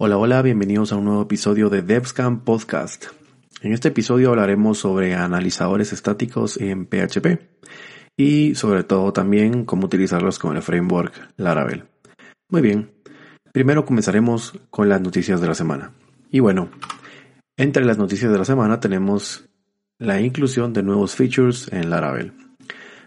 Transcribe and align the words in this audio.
Hola, 0.00 0.16
hola, 0.16 0.42
bienvenidos 0.42 0.92
a 0.92 0.96
un 0.96 1.06
nuevo 1.06 1.22
episodio 1.22 1.70
de 1.70 1.82
DevScam 1.82 2.44
Podcast. 2.44 3.06
En 3.62 3.72
este 3.72 3.88
episodio 3.88 4.28
hablaremos 4.28 4.78
sobre 4.78 5.16
analizadores 5.16 5.92
estáticos 5.92 6.56
en 6.56 6.86
PHP 6.86 7.40
y 8.16 8.54
sobre 8.54 8.84
todo 8.84 9.12
también 9.12 9.64
cómo 9.64 9.86
utilizarlos 9.86 10.38
con 10.38 10.54
el 10.54 10.62
framework 10.62 11.32
Laravel. 11.36 11.86
Muy 12.48 12.62
bien, 12.62 12.92
primero 13.52 13.84
comenzaremos 13.84 14.52
con 14.70 14.88
las 14.88 15.00
noticias 15.00 15.40
de 15.40 15.48
la 15.48 15.54
semana. 15.56 15.90
Y 16.30 16.38
bueno, 16.38 16.68
entre 17.56 17.84
las 17.84 17.98
noticias 17.98 18.30
de 18.30 18.38
la 18.38 18.44
semana 18.44 18.78
tenemos 18.78 19.48
la 19.98 20.20
inclusión 20.20 20.72
de 20.72 20.84
nuevos 20.84 21.16
features 21.16 21.72
en 21.72 21.90
Laravel, 21.90 22.34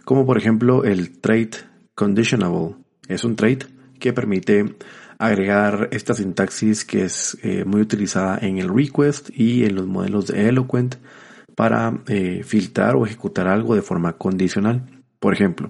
como 0.03 0.25
por 0.25 0.37
ejemplo 0.37 0.83
el 0.83 1.21
trait 1.21 1.55
conditionable. 1.95 2.75
Es 3.07 3.23
un 3.23 3.37
trait 3.37 3.63
que 3.97 4.11
permite 4.11 4.75
agregar 5.21 5.87
esta 5.91 6.15
sintaxis 6.15 6.83
que 6.83 7.03
es 7.03 7.37
eh, 7.43 7.63
muy 7.63 7.81
utilizada 7.81 8.39
en 8.41 8.57
el 8.57 8.75
request 8.75 9.29
y 9.31 9.65
en 9.65 9.75
los 9.75 9.85
modelos 9.85 10.27
de 10.27 10.49
Eloquent 10.49 10.95
para 11.55 12.01
eh, 12.07 12.41
filtrar 12.43 12.95
o 12.95 13.05
ejecutar 13.05 13.47
algo 13.47 13.75
de 13.75 13.83
forma 13.83 14.13
condicional. 14.13 15.03
Por 15.19 15.33
ejemplo, 15.35 15.69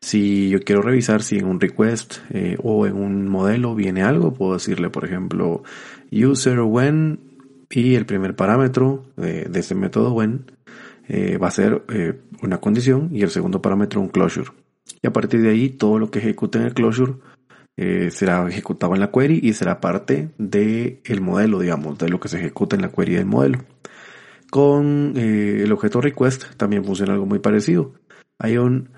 si 0.00 0.48
yo 0.48 0.58
quiero 0.60 0.82
revisar 0.82 1.22
si 1.22 1.38
en 1.38 1.46
un 1.46 1.60
request 1.60 2.16
eh, 2.30 2.56
o 2.64 2.86
en 2.86 2.96
un 2.96 3.28
modelo 3.28 3.76
viene 3.76 4.02
algo, 4.02 4.34
puedo 4.34 4.54
decirle, 4.54 4.90
por 4.90 5.04
ejemplo, 5.04 5.62
user 6.10 6.58
when 6.60 7.20
y 7.70 7.94
el 7.94 8.06
primer 8.06 8.34
parámetro 8.34 9.04
de, 9.16 9.48
este 9.54 9.76
método 9.76 10.12
when 10.12 10.46
va 11.40 11.48
a 11.48 11.50
ser 11.50 11.84
una 12.42 12.58
condición 12.58 13.10
y 13.12 13.22
el 13.22 13.30
segundo 13.30 13.60
parámetro 13.60 14.00
un 14.00 14.08
closure. 14.08 14.50
Y 15.02 15.06
a 15.06 15.12
partir 15.12 15.42
de 15.42 15.50
ahí, 15.50 15.68
todo 15.68 15.98
lo 15.98 16.10
que 16.10 16.18
ejecute 16.18 16.58
en 16.58 16.64
el 16.64 16.74
closure 16.74 17.14
eh, 17.76 18.10
será 18.10 18.48
ejecutado 18.48 18.94
en 18.94 19.00
la 19.00 19.10
query 19.10 19.40
y 19.42 19.52
será 19.52 19.80
parte 19.80 20.30
del 20.38 21.00
el 21.04 21.20
modelo, 21.20 21.58
digamos, 21.58 21.98
de 21.98 22.08
lo 22.08 22.20
que 22.20 22.28
se 22.28 22.38
ejecuta 22.38 22.76
en 22.76 22.82
la 22.82 22.92
query 22.92 23.14
del 23.14 23.26
modelo. 23.26 23.64
Con 24.50 25.14
eh, 25.16 25.62
el 25.62 25.72
objeto 25.72 26.00
request 26.00 26.54
también 26.56 26.84
funciona 26.84 27.14
algo 27.14 27.26
muy 27.26 27.40
parecido. 27.40 27.94
Hay 28.38 28.56
un 28.58 28.90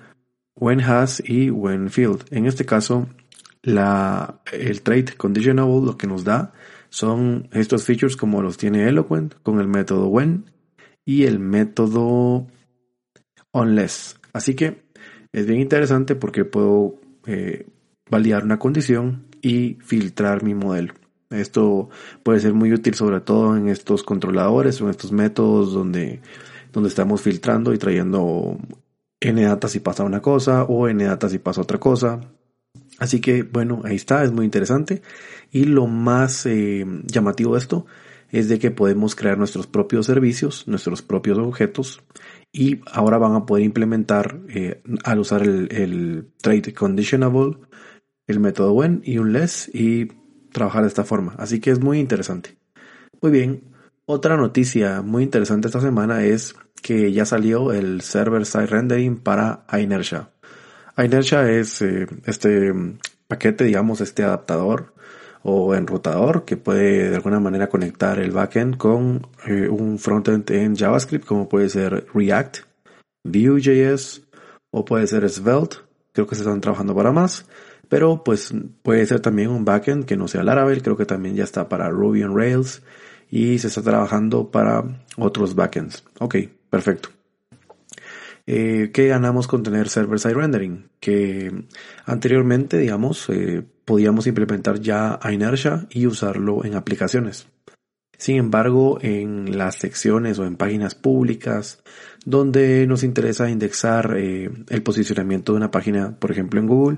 when 0.55 0.81
has 0.81 1.21
y 1.25 1.49
when 1.49 1.89
field. 1.89 2.25
En 2.31 2.45
este 2.45 2.65
caso, 2.65 3.07
la, 3.63 4.41
el 4.51 4.81
trait 4.81 5.15
conditionable 5.17 5.85
lo 5.85 5.97
que 5.97 6.07
nos 6.07 6.23
da 6.23 6.53
son 6.89 7.49
estos 7.51 7.83
features 7.83 8.15
como 8.15 8.41
los 8.41 8.57
tiene 8.57 8.87
Eloquent 8.87 9.35
con 9.43 9.59
el 9.59 9.67
método 9.67 10.07
when 10.07 10.45
y 11.05 11.23
el 11.23 11.39
método 11.39 12.47
unless. 13.51 14.19
Así 14.33 14.55
que 14.55 14.83
es 15.31 15.45
bien 15.45 15.59
interesante 15.59 16.15
porque 16.15 16.45
puedo 16.45 16.99
eh, 17.25 17.65
validar 18.09 18.43
una 18.43 18.59
condición 18.59 19.25
y 19.41 19.77
filtrar 19.81 20.43
mi 20.43 20.53
modelo. 20.53 20.93
Esto 21.29 21.89
puede 22.23 22.39
ser 22.39 22.53
muy 22.53 22.71
útil 22.71 22.93
sobre 22.93 23.19
todo 23.19 23.57
en 23.57 23.67
estos 23.67 24.03
controladores 24.03 24.81
o 24.81 24.85
en 24.85 24.91
estos 24.91 25.11
métodos 25.11 25.73
donde, 25.73 26.21
donde 26.71 26.89
estamos 26.89 27.21
filtrando 27.21 27.73
y 27.73 27.77
trayendo 27.77 28.57
n 29.19 29.43
data 29.43 29.67
si 29.67 29.79
pasa 29.79 30.03
una 30.03 30.21
cosa 30.21 30.63
o 30.63 30.87
n 30.87 31.03
data 31.03 31.27
si 31.27 31.39
pasa 31.39 31.61
otra 31.61 31.79
cosa. 31.79 32.21
Así 32.99 33.19
que 33.19 33.43
bueno, 33.43 33.81
ahí 33.83 33.95
está, 33.95 34.23
es 34.23 34.31
muy 34.31 34.45
interesante. 34.45 35.01
Y 35.51 35.65
lo 35.65 35.87
más 35.87 36.45
eh, 36.45 36.85
llamativo 37.05 37.53
de 37.53 37.59
esto 37.59 37.85
es 38.29 38.49
de 38.49 38.59
que 38.59 38.71
podemos 38.71 39.15
crear 39.15 39.37
nuestros 39.37 39.67
propios 39.67 40.05
servicios, 40.05 40.67
nuestros 40.67 41.01
propios 41.01 41.37
objetos 41.37 42.01
y 42.51 42.81
ahora 42.91 43.17
van 43.17 43.35
a 43.35 43.45
poder 43.45 43.65
implementar 43.65 44.39
eh, 44.49 44.81
al 45.03 45.19
usar 45.19 45.43
el, 45.43 45.67
el 45.71 46.27
trade 46.41 46.73
conditionable 46.73 47.57
el 48.27 48.39
método 48.39 48.73
when 48.73 49.01
y 49.03 49.17
un 49.17 49.33
less 49.33 49.69
y 49.73 50.07
trabajar 50.51 50.83
de 50.83 50.89
esta 50.89 51.03
forma. 51.03 51.35
Así 51.37 51.59
que 51.59 51.71
es 51.71 51.79
muy 51.79 51.99
interesante. 51.99 52.57
Muy 53.21 53.31
bien, 53.31 53.63
otra 54.05 54.37
noticia 54.37 55.01
muy 55.01 55.23
interesante 55.23 55.67
esta 55.67 55.81
semana 55.81 56.23
es 56.23 56.55
que 56.81 57.11
ya 57.11 57.25
salió 57.25 57.71
el 57.73 58.01
server 58.01 58.45
side 58.45 58.67
rendering 58.67 59.17
para 59.17 59.65
Inertia. 59.73 60.29
Inertia 60.97 61.49
es 61.49 61.81
eh, 61.81 62.07
este 62.25 62.73
paquete, 63.27 63.63
digamos, 63.65 64.01
este 64.01 64.23
adaptador 64.23 64.93
o 65.43 65.75
enrutador 65.75 66.45
que 66.45 66.57
puede 66.57 67.09
de 67.09 67.15
alguna 67.15 67.39
manera 67.39 67.69
conectar 67.69 68.19
el 68.19 68.31
backend 68.31 68.77
con 68.77 69.27
eh, 69.45 69.67
un 69.67 69.99
frontend 69.99 70.49
en 70.51 70.75
JavaScript 70.75 71.25
como 71.25 71.47
puede 71.47 71.69
ser 71.69 72.07
React, 72.13 72.59
Vue.js 73.23 74.23
o 74.71 74.85
puede 74.85 75.07
ser 75.07 75.29
Svelte. 75.29 75.86
Creo 76.17 76.25
que 76.25 76.33
se 76.33 76.41
están 76.41 76.61
trabajando 76.61 76.95
para 76.95 77.11
más. 77.11 77.45
Pero 77.89 78.23
pues 78.23 78.51
puede 78.81 79.05
ser 79.05 79.19
también 79.19 79.51
un 79.51 79.63
backend 79.63 80.05
que 80.05 80.17
no 80.17 80.27
sea 80.27 80.41
Laravel, 80.41 80.81
creo 80.81 80.97
que 80.97 81.05
también 81.05 81.35
ya 81.35 81.43
está 81.43 81.69
para 81.69 81.91
Ruby 81.91 82.23
on 82.23 82.35
Rails 82.35 82.81
y 83.29 83.59
se 83.59 83.67
está 83.67 83.83
trabajando 83.83 84.49
para 84.49 84.83
otros 85.15 85.53
backends. 85.53 86.03
Ok, 86.19 86.37
perfecto. 86.71 87.09
Eh, 88.47 88.89
¿Qué 88.91 89.07
ganamos 89.07 89.47
con 89.47 89.61
tener 89.61 89.89
server-side 89.89 90.33
rendering? 90.33 90.89
Que 90.99 91.53
anteriormente, 92.07 92.79
digamos, 92.79 93.29
eh, 93.29 93.63
podíamos 93.85 94.25
implementar 94.25 94.79
ya 94.79 95.19
Inertia 95.31 95.85
y 95.91 96.07
usarlo 96.07 96.65
en 96.65 96.73
aplicaciones. 96.73 97.47
Sin 98.17 98.37
embargo, 98.37 98.97
en 99.01 99.57
las 99.57 99.75
secciones 99.75 100.39
o 100.39 100.45
en 100.45 100.57
páginas 100.57 100.95
públicas 100.95 101.83
donde 102.25 102.87
nos 102.87 103.03
interesa 103.03 103.49
indexar 103.49 104.15
eh, 104.17 104.49
el 104.69 104.83
posicionamiento 104.83 105.53
de 105.53 105.57
una 105.57 105.71
página, 105.71 106.17
por 106.19 106.31
ejemplo 106.31 106.59
en 106.59 106.67
Google, 106.67 106.97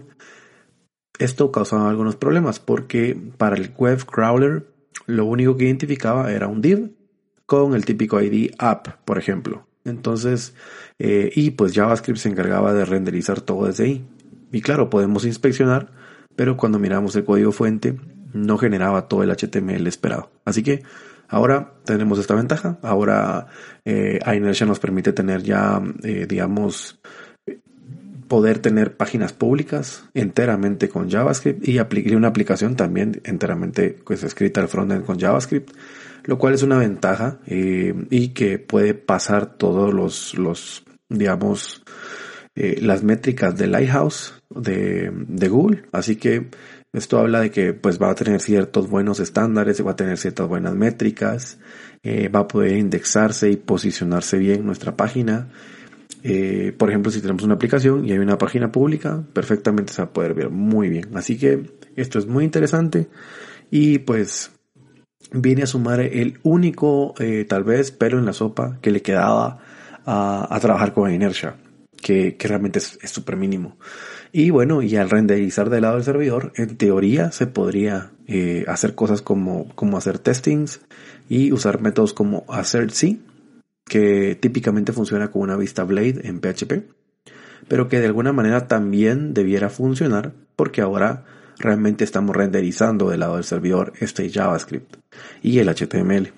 esto 1.19 1.51
causaba 1.51 1.89
algunos 1.89 2.15
problemas 2.15 2.59
porque 2.59 3.19
para 3.37 3.57
el 3.57 3.73
web 3.77 4.05
crawler 4.05 4.67
lo 5.05 5.25
único 5.25 5.57
que 5.57 5.65
identificaba 5.65 6.31
era 6.31 6.47
un 6.47 6.61
div 6.61 6.95
con 7.45 7.75
el 7.75 7.83
típico 7.83 8.21
ID 8.21 8.51
app, 8.57 8.87
por 9.03 9.17
ejemplo. 9.17 9.67
Entonces, 9.83 10.53
eh, 10.99 11.31
y 11.35 11.51
pues 11.51 11.73
JavaScript 11.73 12.19
se 12.19 12.29
encargaba 12.29 12.73
de 12.73 12.85
renderizar 12.85 13.41
todo 13.41 13.65
desde 13.65 13.83
ahí. 13.83 14.07
Y 14.51 14.61
claro, 14.61 14.89
podemos 14.89 15.25
inspeccionar, 15.25 15.91
pero 16.35 16.57
cuando 16.57 16.79
miramos 16.79 17.15
el 17.15 17.25
código 17.25 17.51
fuente 17.51 17.99
no 18.33 18.57
generaba 18.57 19.07
todo 19.07 19.23
el 19.23 19.31
HTML 19.31 19.87
esperado. 19.87 20.31
Así 20.45 20.63
que 20.63 20.83
ahora 21.27 21.73
tenemos 21.85 22.19
esta 22.19 22.35
ventaja. 22.35 22.79
Ahora 22.81 23.47
eh, 23.85 24.19
Inertia 24.25 24.65
nos 24.65 24.79
permite 24.79 25.13
tener 25.13 25.43
ya, 25.43 25.81
eh, 26.03 26.25
digamos, 26.27 26.99
poder 28.29 28.59
tener 28.59 28.95
páginas 28.95 29.33
públicas 29.33 30.05
enteramente 30.13 30.87
con 30.87 31.09
JavaScript 31.09 31.67
y, 31.67 31.79
una 32.15 32.27
aplicación 32.27 32.75
también 32.75 33.21
enteramente 33.25 33.97
pues, 34.05 34.23
escrita 34.23 34.61
al 34.61 34.69
frontend 34.69 35.03
con 35.03 35.19
JavaScript, 35.19 35.71
lo 36.25 36.37
cual 36.37 36.53
es 36.53 36.63
una 36.63 36.77
ventaja 36.77 37.39
eh, 37.47 37.93
y 38.11 38.29
que 38.29 38.59
puede 38.59 38.93
pasar 38.93 39.57
todos 39.57 39.93
los, 39.93 40.37
los 40.37 40.83
digamos, 41.09 41.83
eh, 42.55 42.77
las 42.81 43.03
métricas 43.03 43.57
de 43.57 43.67
Lighthouse 43.67 44.35
de, 44.49 45.11
Google. 45.49 45.83
Así 45.91 46.15
que 46.15 46.49
esto 46.93 47.19
habla 47.19 47.41
de 47.41 47.51
que 47.51 47.73
pues 47.73 48.01
va 48.01 48.09
a 48.09 48.15
tener 48.15 48.41
ciertos 48.41 48.89
buenos 48.89 49.19
estándares, 49.19 49.85
va 49.85 49.91
a 49.91 49.95
tener 49.95 50.17
ciertas 50.17 50.47
buenas 50.47 50.73
métricas, 50.75 51.59
eh, 52.03 52.29
va 52.29 52.41
a 52.41 52.47
poder 52.47 52.77
indexarse 52.77 53.51
y 53.51 53.57
posicionarse 53.57 54.37
bien 54.37 54.65
nuestra 54.65 54.95
página. 54.97 55.49
Eh, 56.23 56.73
por 56.77 56.89
ejemplo, 56.89 57.11
si 57.11 57.21
tenemos 57.21 57.43
una 57.43 57.55
aplicación 57.55 58.05
y 58.05 58.11
hay 58.11 58.17
una 58.17 58.37
página 58.37 58.71
pública, 58.71 59.23
perfectamente 59.33 59.93
se 59.93 60.01
va 60.01 60.07
a 60.07 60.13
poder 60.13 60.33
ver 60.33 60.49
muy 60.49 60.89
bien. 60.89 61.15
Así 61.15 61.37
que 61.37 61.71
esto 61.95 62.19
es 62.19 62.25
muy 62.25 62.43
interesante 62.43 63.07
y 63.71 63.99
pues 63.99 64.51
viene 65.31 65.63
a 65.63 65.67
sumar 65.67 65.99
el 65.99 66.39
único, 66.43 67.13
eh, 67.19 67.45
tal 67.47 67.63
vez, 67.63 67.91
pelo 67.91 68.17
en 68.17 68.25
la 68.25 68.33
sopa 68.33 68.79
que 68.81 68.91
le 68.91 69.01
quedaba 69.01 69.59
a, 70.05 70.57
trabajar 70.59 70.93
con 70.93 71.13
inercia, 71.13 71.55
que, 72.01 72.35
realmente 72.39 72.79
es 72.79 72.99
súper 73.03 73.35
mínimo. 73.37 73.77
Y 74.31 74.51
bueno, 74.51 74.81
y 74.81 74.95
al 74.95 75.09
renderizar 75.09 75.69
del 75.69 75.81
lado 75.81 75.95
del 75.95 76.03
servidor, 76.03 76.53
en 76.55 76.77
teoría 76.77 77.31
se 77.31 77.47
podría 77.47 78.11
eh, 78.27 78.63
hacer 78.67 78.93
cosas 78.93 79.21
como, 79.21 79.73
como 79.75 79.97
hacer 79.97 80.19
testings 80.19 80.81
y 81.27 81.51
usar 81.51 81.81
métodos 81.81 82.13
como 82.13 82.45
sí 82.91 83.23
que 83.85 84.37
típicamente 84.39 84.93
funciona 84.93 85.31
con 85.31 85.41
una 85.41 85.57
vista 85.57 85.83
blade 85.83 86.21
en 86.23 86.39
PHP, 86.39 86.91
pero 87.67 87.89
que 87.89 87.99
de 87.99 88.05
alguna 88.05 88.31
manera 88.31 88.67
también 88.67 89.33
debiera 89.33 89.69
funcionar 89.69 90.33
porque 90.55 90.81
ahora 90.81 91.25
realmente 91.57 92.03
estamos 92.03 92.35
renderizando 92.35 93.09
del 93.09 93.21
lado 93.21 93.35
del 93.35 93.43
servidor 93.43 93.93
este 93.99 94.29
JavaScript 94.29 94.95
y 95.41 95.57
el 95.57 95.69
HTML. 95.69 96.31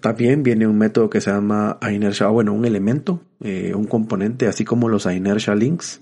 También 0.00 0.42
viene 0.42 0.66
un 0.66 0.78
método 0.78 1.10
que 1.10 1.20
se 1.20 1.30
llama 1.30 1.78
inertia, 1.90 2.28
bueno, 2.28 2.52
un 2.52 2.64
elemento, 2.64 3.20
eh, 3.42 3.72
un 3.74 3.84
componente, 3.84 4.46
así 4.46 4.64
como 4.64 4.88
los 4.88 5.06
inertia 5.06 5.54
links. 5.54 6.00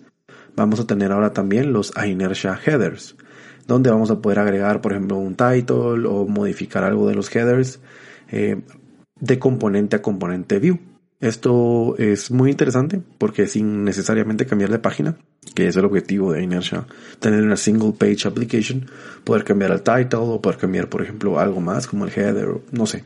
Vamos 0.55 0.81
a 0.81 0.87
tener 0.87 1.13
ahora 1.13 1.33
también 1.33 1.73
los 1.73 1.93
inertia 2.05 2.59
headers, 2.65 3.17
donde 3.67 3.91
vamos 3.91 4.11
a 4.11 4.21
poder 4.21 4.39
agregar, 4.39 4.81
por 4.81 4.93
ejemplo, 4.93 5.17
un 5.17 5.35
title 5.35 6.07
o 6.07 6.27
modificar 6.27 6.85
algo 6.85 7.09
de 7.09 7.15
los 7.15 7.35
headers. 7.35 7.81
Eh, 8.31 8.61
de 9.21 9.39
componente 9.39 9.97
a 9.97 10.03
componente 10.03 10.59
view. 10.59 10.79
esto 11.21 11.97
es 11.97 12.31
muy 12.31 12.51
interesante 12.51 13.01
porque 13.19 13.47
sin 13.47 13.85
necesariamente 13.85 14.45
cambiar 14.45 14.71
de 14.71 14.79
página, 14.79 15.17
que 15.55 15.67
es 15.69 15.77
el 15.77 15.87
objetivo 15.87 16.33
de 16.33 16.43
Inertia, 16.43 16.87
tener 17.21 17.43
una 17.43 17.57
single 17.57 17.93
page 17.93 18.29
application, 18.29 18.87
poder 19.25 19.45
cambiar 19.45 19.73
el 19.73 19.81
title 19.81 20.19
o 20.21 20.43
poder 20.43 20.59
cambiar, 20.59 20.89
por 20.89 21.03
ejemplo, 21.03 21.39
algo 21.39 21.61
más 21.61 21.87
como 21.87 22.05
el 22.05 22.13
header, 22.15 22.49
no 22.71 22.87
sé, 22.87 23.05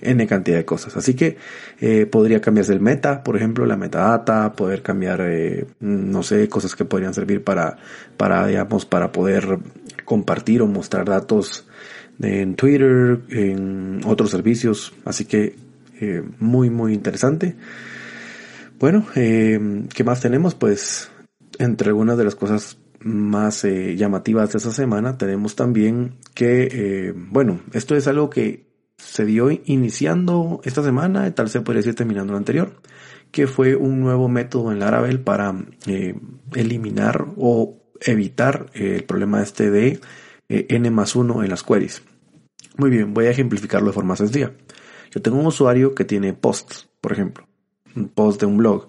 N 0.00 0.26
cantidad 0.26 0.56
de 0.56 0.64
cosas. 0.64 0.96
Así 0.96 1.14
que 1.14 1.36
eh, 1.80 2.06
podría 2.06 2.40
cambiarse 2.40 2.72
el 2.72 2.80
meta, 2.80 3.22
por 3.22 3.36
ejemplo, 3.36 3.66
la 3.66 3.76
metadata, 3.76 4.52
poder 4.52 4.82
cambiar, 4.82 5.20
eh, 5.22 5.66
no 5.80 6.22
sé, 6.22 6.48
cosas 6.48 6.74
que 6.74 6.84
podrían 6.84 7.14
servir 7.14 7.42
para, 7.42 7.76
para, 8.16 8.46
digamos, 8.46 8.86
para 8.86 9.12
poder 9.12 9.58
compartir 10.04 10.62
o 10.62 10.66
mostrar 10.66 11.06
datos 11.06 11.66
en 12.20 12.54
Twitter, 12.54 13.20
en 13.30 14.00
otros 14.04 14.30
servicios. 14.30 14.94
Así 15.04 15.24
que 15.24 15.56
eh, 16.00 16.22
muy, 16.38 16.70
muy 16.70 16.94
interesante. 16.94 17.56
Bueno, 18.78 19.06
¿qué 19.14 20.04
más 20.04 20.20
tenemos? 20.20 20.54
Pues 20.54 21.10
entre 21.58 21.88
algunas 21.88 22.18
de 22.18 22.24
las 22.24 22.34
cosas 22.34 22.76
más 23.00 23.64
llamativas 23.64 24.52
de 24.52 24.58
esta 24.58 24.72
semana 24.72 25.16
tenemos 25.16 25.56
también 25.56 26.14
que, 26.34 27.14
bueno, 27.30 27.60
esto 27.72 27.94
es 27.96 28.08
algo 28.08 28.30
que 28.30 28.66
se 29.04 29.24
dio 29.24 29.50
iniciando 29.50 30.60
esta 30.64 30.82
semana, 30.82 31.32
tal 31.34 31.48
se 31.48 31.60
podría 31.60 31.80
decir 31.80 31.94
terminando 31.94 32.32
la 32.32 32.38
anterior, 32.38 32.80
que 33.30 33.46
fue 33.46 33.76
un 33.76 34.00
nuevo 34.00 34.28
método 34.28 34.72
en 34.72 34.80
Laravel 34.80 35.20
para 35.20 35.54
eh, 35.86 36.14
eliminar 36.54 37.26
o 37.36 37.76
evitar 38.00 38.70
eh, 38.74 38.96
el 38.96 39.04
problema 39.04 39.42
este 39.42 39.70
de 39.70 40.00
eh, 40.48 40.66
n 40.70 40.90
más 40.90 41.14
1 41.16 41.42
en 41.42 41.50
las 41.50 41.62
queries. 41.62 42.02
Muy 42.76 42.90
bien, 42.90 43.14
voy 43.14 43.26
a 43.26 43.30
ejemplificarlo 43.30 43.88
de 43.88 43.92
forma 43.92 44.16
sencilla. 44.16 44.52
Yo 45.10 45.22
tengo 45.22 45.38
un 45.38 45.46
usuario 45.46 45.94
que 45.94 46.04
tiene 46.04 46.32
posts, 46.32 46.88
por 47.00 47.12
ejemplo, 47.12 47.46
un 47.94 48.08
post 48.08 48.40
de 48.40 48.46
un 48.46 48.56
blog. 48.56 48.88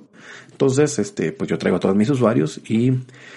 Entonces, 0.55 0.99
este, 0.99 1.33
pues 1.33 1.49
yo 1.49 1.57
traigo 1.57 1.75
a 1.75 1.79
todos 1.81 1.97
mis 1.97 2.09
usuarios 2.09 2.61
y 2.69 2.93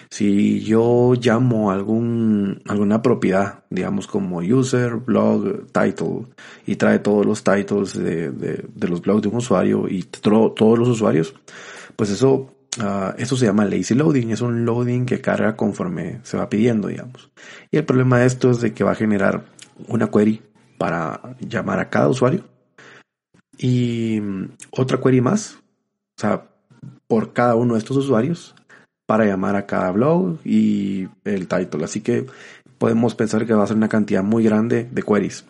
si 0.09 0.61
yo 0.61 1.15
llamo 1.21 1.73
algún, 1.73 2.63
alguna 2.69 3.03
propiedad, 3.03 3.65
digamos 3.71 4.07
como 4.07 4.39
user, 4.39 4.95
blog, 4.95 5.67
title, 5.73 6.27
y 6.65 6.77
trae 6.77 7.01
todos 7.01 7.27
los 7.27 7.43
titles 7.43 7.99
de, 7.99 8.31
de, 8.31 8.89
los 8.89 9.03
blogs 9.03 9.23
de 9.23 9.29
un 9.31 9.35
usuario 9.35 9.89
y 9.89 10.05
todos 10.05 10.79
los 10.79 10.87
usuarios, 10.87 11.35
pues 11.97 12.11
eso, 12.11 12.55
uh, 12.79 13.15
eso 13.17 13.37
se 13.37 13.47
llama 13.47 13.65
lazy 13.65 13.97
loading, 13.97 14.31
es 14.31 14.41
un 14.41 14.65
loading 14.65 15.05
que 15.05 15.21
carga 15.21 15.57
conforme 15.57 16.21
se 16.23 16.37
va 16.37 16.49
pidiendo, 16.49 16.87
digamos. 16.87 17.33
Y 17.73 17.79
el 17.79 17.85
problema 17.85 18.21
de 18.21 18.27
esto 18.27 18.53
es 18.53 18.61
de 18.61 18.73
que 18.73 18.85
va 18.85 18.93
a 18.93 18.95
generar 18.95 19.45
una 19.89 20.09
query 20.09 20.41
para 20.79 21.35
llamar 21.41 21.81
a 21.81 21.91
cada 21.91 22.09
usuario 22.09 22.45
y 23.59 24.21
otra 24.71 25.01
query 25.01 25.21
más, 25.21 25.57
o 25.57 26.21
sea, 26.21 26.48
por 27.09 27.33
cada 27.33 27.57
uno 27.57 27.75
de 27.75 27.79
estos 27.81 27.97
usuarios 27.97 28.55
para 29.07 29.25
llamar 29.25 29.57
a 29.57 29.67
cada 29.67 29.91
blog 29.91 30.39
y 30.45 31.09
el 31.25 31.49
title. 31.49 31.85
Así 31.85 32.03
que 32.03 32.27
podemos 32.77 33.15
pensar 33.15 33.47
que 33.47 33.55
va 33.55 33.65
a 33.65 33.67
ser 33.67 33.77
una 33.77 33.89
cantidad 33.89 34.23
muy 34.23 34.45
grande 34.45 34.87
de 34.93 35.03
queries. 35.03 35.45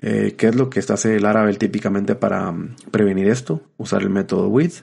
Eh, 0.00 0.34
¿Qué 0.36 0.48
es 0.48 0.54
lo 0.54 0.70
que 0.70 0.80
está 0.80 0.94
hace 0.94 1.18
Laravel 1.18 1.58
típicamente 1.58 2.14
para 2.14 2.50
mm, 2.52 2.76
prevenir 2.90 3.28
esto? 3.28 3.62
Usar 3.76 4.02
el 4.02 4.10
método 4.10 4.48
with 4.48 4.74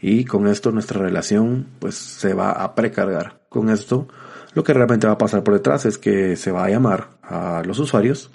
y 0.00 0.24
con 0.24 0.46
esto 0.46 0.70
nuestra 0.72 1.00
relación 1.00 1.66
pues 1.78 1.94
se 1.94 2.34
va 2.34 2.52
a 2.52 2.74
precargar. 2.74 3.40
Con 3.48 3.70
esto 3.70 4.08
lo 4.52 4.62
que 4.62 4.74
realmente 4.74 5.06
va 5.06 5.14
a 5.14 5.18
pasar 5.18 5.42
por 5.42 5.54
detrás 5.54 5.86
es 5.86 5.96
que 5.96 6.36
se 6.36 6.50
va 6.52 6.64
a 6.64 6.70
llamar 6.70 7.16
a 7.22 7.62
los 7.64 7.78
usuarios 7.78 8.30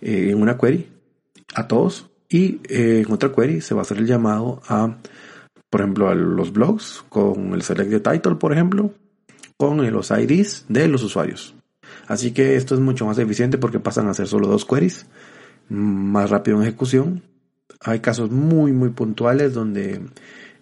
eh, 0.00 0.28
en 0.30 0.40
una 0.40 0.56
query 0.56 0.88
a 1.54 1.68
todos 1.68 2.10
y 2.28 2.60
eh, 2.68 3.04
en 3.06 3.12
otra 3.12 3.32
query 3.32 3.60
se 3.60 3.74
va 3.74 3.80
a 3.80 3.82
hacer 3.82 3.98
el 3.98 4.06
llamado 4.06 4.62
a 4.68 4.96
por 5.72 5.80
ejemplo, 5.80 6.10
a 6.10 6.14
los 6.14 6.52
blogs 6.52 7.02
con 7.08 7.54
el 7.54 7.62
select 7.62 7.90
de 7.90 8.00
title, 8.00 8.34
por 8.34 8.52
ejemplo, 8.52 8.92
con 9.56 9.90
los 9.90 10.10
IDs 10.10 10.66
de 10.68 10.86
los 10.86 11.02
usuarios. 11.02 11.54
Así 12.06 12.32
que 12.32 12.56
esto 12.56 12.74
es 12.74 12.80
mucho 12.82 13.06
más 13.06 13.16
eficiente 13.16 13.56
porque 13.56 13.80
pasan 13.80 14.06
a 14.06 14.12
ser 14.12 14.28
solo 14.28 14.48
dos 14.48 14.66
queries, 14.66 15.06
más 15.70 16.28
rápido 16.28 16.58
en 16.58 16.64
ejecución. 16.64 17.22
Hay 17.80 18.00
casos 18.00 18.30
muy, 18.30 18.72
muy 18.72 18.90
puntuales 18.90 19.54
donde 19.54 20.02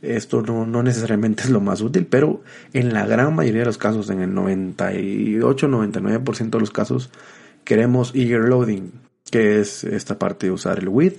esto 0.00 0.42
no, 0.42 0.64
no, 0.64 0.84
necesariamente 0.84 1.42
es 1.46 1.50
lo 1.50 1.60
más 1.60 1.80
útil, 1.80 2.06
pero 2.06 2.44
en 2.72 2.92
la 2.92 3.04
gran 3.04 3.34
mayoría 3.34 3.62
de 3.62 3.66
los 3.66 3.78
casos, 3.78 4.10
en 4.10 4.20
el 4.20 4.30
98-99% 4.30 6.50
de 6.50 6.60
los 6.60 6.70
casos, 6.70 7.10
queremos 7.64 8.12
eager 8.14 8.42
loading, 8.42 8.92
que 9.28 9.58
es 9.58 9.82
esta 9.82 10.20
parte 10.20 10.46
de 10.46 10.52
usar 10.52 10.78
el 10.78 10.88
with 10.88 11.14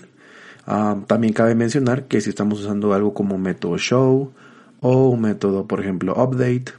Ah, 0.65 0.97
también 1.07 1.33
cabe 1.33 1.55
mencionar 1.55 2.07
que 2.07 2.21
si 2.21 2.29
estamos 2.29 2.61
usando 2.61 2.93
algo 2.93 3.13
como 3.13 3.37
método 3.37 3.77
show 3.77 4.31
o 4.79 5.09
un 5.09 5.21
método, 5.21 5.67
por 5.67 5.79
ejemplo, 5.79 6.13
update, 6.13 6.73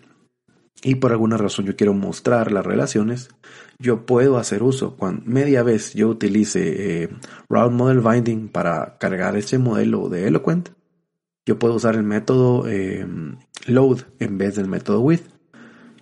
y 0.82 0.96
por 0.96 1.12
alguna 1.12 1.36
razón 1.36 1.64
yo 1.66 1.76
quiero 1.76 1.94
mostrar 1.94 2.50
las 2.50 2.66
relaciones, 2.66 3.30
yo 3.78 4.04
puedo 4.04 4.36
hacer 4.36 4.62
uso. 4.62 4.96
Cuando 4.96 5.22
media 5.26 5.62
vez 5.62 5.94
yo 5.94 6.08
utilice 6.08 7.02
eh, 7.04 7.08
Route 7.48 7.74
Model 7.74 8.00
Binding 8.00 8.48
para 8.48 8.98
cargar 8.98 9.36
ese 9.36 9.58
modelo 9.58 10.08
de 10.08 10.26
Eloquent, 10.26 10.70
yo 11.46 11.58
puedo 11.58 11.74
usar 11.74 11.94
el 11.94 12.02
método 12.02 12.68
eh, 12.68 13.06
load 13.66 14.00
en 14.18 14.38
vez 14.38 14.56
del 14.56 14.68
método 14.68 15.00
with, 15.00 15.20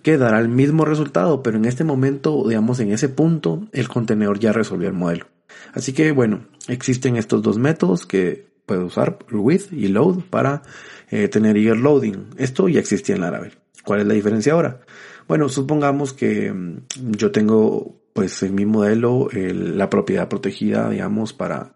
que 0.01 0.17
dará 0.17 0.39
el 0.39 0.49
mismo 0.49 0.85
resultado, 0.85 1.43
pero 1.43 1.57
en 1.57 1.65
este 1.65 1.83
momento, 1.83 2.47
digamos, 2.47 2.79
en 2.79 2.91
ese 2.91 3.09
punto, 3.09 3.67
el 3.71 3.87
contenedor 3.87 4.39
ya 4.39 4.51
resolvió 4.51 4.87
el 4.87 4.95
modelo. 4.95 5.25
Así 5.73 5.93
que 5.93 6.11
bueno, 6.11 6.45
existen 6.67 7.17
estos 7.17 7.41
dos 7.41 7.57
métodos 7.57 8.05
que 8.05 8.47
puedo 8.65 8.85
usar, 8.85 9.19
with 9.31 9.71
y 9.71 9.87
load, 9.87 10.21
para 10.29 10.61
eh, 11.09 11.27
tener 11.27 11.57
eager 11.57 11.77
loading. 11.77 12.29
Esto 12.37 12.69
ya 12.69 12.79
existía 12.79 13.15
en 13.15 13.21
Laravel. 13.21 13.53
¿Cuál 13.83 14.01
es 14.01 14.07
la 14.07 14.13
diferencia 14.13 14.53
ahora? 14.53 14.81
Bueno, 15.27 15.49
supongamos 15.49 16.13
que 16.13 16.51
mm, 16.51 16.77
yo 17.17 17.31
tengo 17.31 18.01
pues 18.13 18.43
en 18.43 18.55
mi 18.55 18.65
modelo 18.65 19.29
la 19.31 19.89
propiedad 19.89 20.27
protegida, 20.27 20.89
digamos, 20.89 21.31
para, 21.31 21.75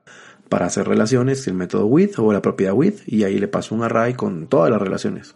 para 0.49 0.65
hacer 0.65 0.88
relaciones, 0.88 1.47
el 1.47 1.53
método 1.53 1.85
with 1.85 2.11
o 2.17 2.33
la 2.33 2.41
propiedad 2.41 2.73
with, 2.73 2.95
y 3.05 3.23
ahí 3.23 3.39
le 3.39 3.47
paso 3.47 3.73
un 3.73 3.83
array 3.83 4.15
con 4.15 4.47
todas 4.47 4.69
las 4.69 4.81
relaciones. 4.81 5.33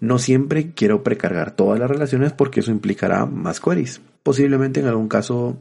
No 0.00 0.18
siempre 0.18 0.72
quiero 0.72 1.02
precargar 1.02 1.54
todas 1.54 1.78
las 1.78 1.90
relaciones 1.90 2.32
porque 2.32 2.60
eso 2.60 2.70
implicará 2.70 3.26
más 3.26 3.60
queries. 3.60 4.00
Posiblemente 4.22 4.80
en 4.80 4.86
algún 4.86 5.08
caso 5.08 5.58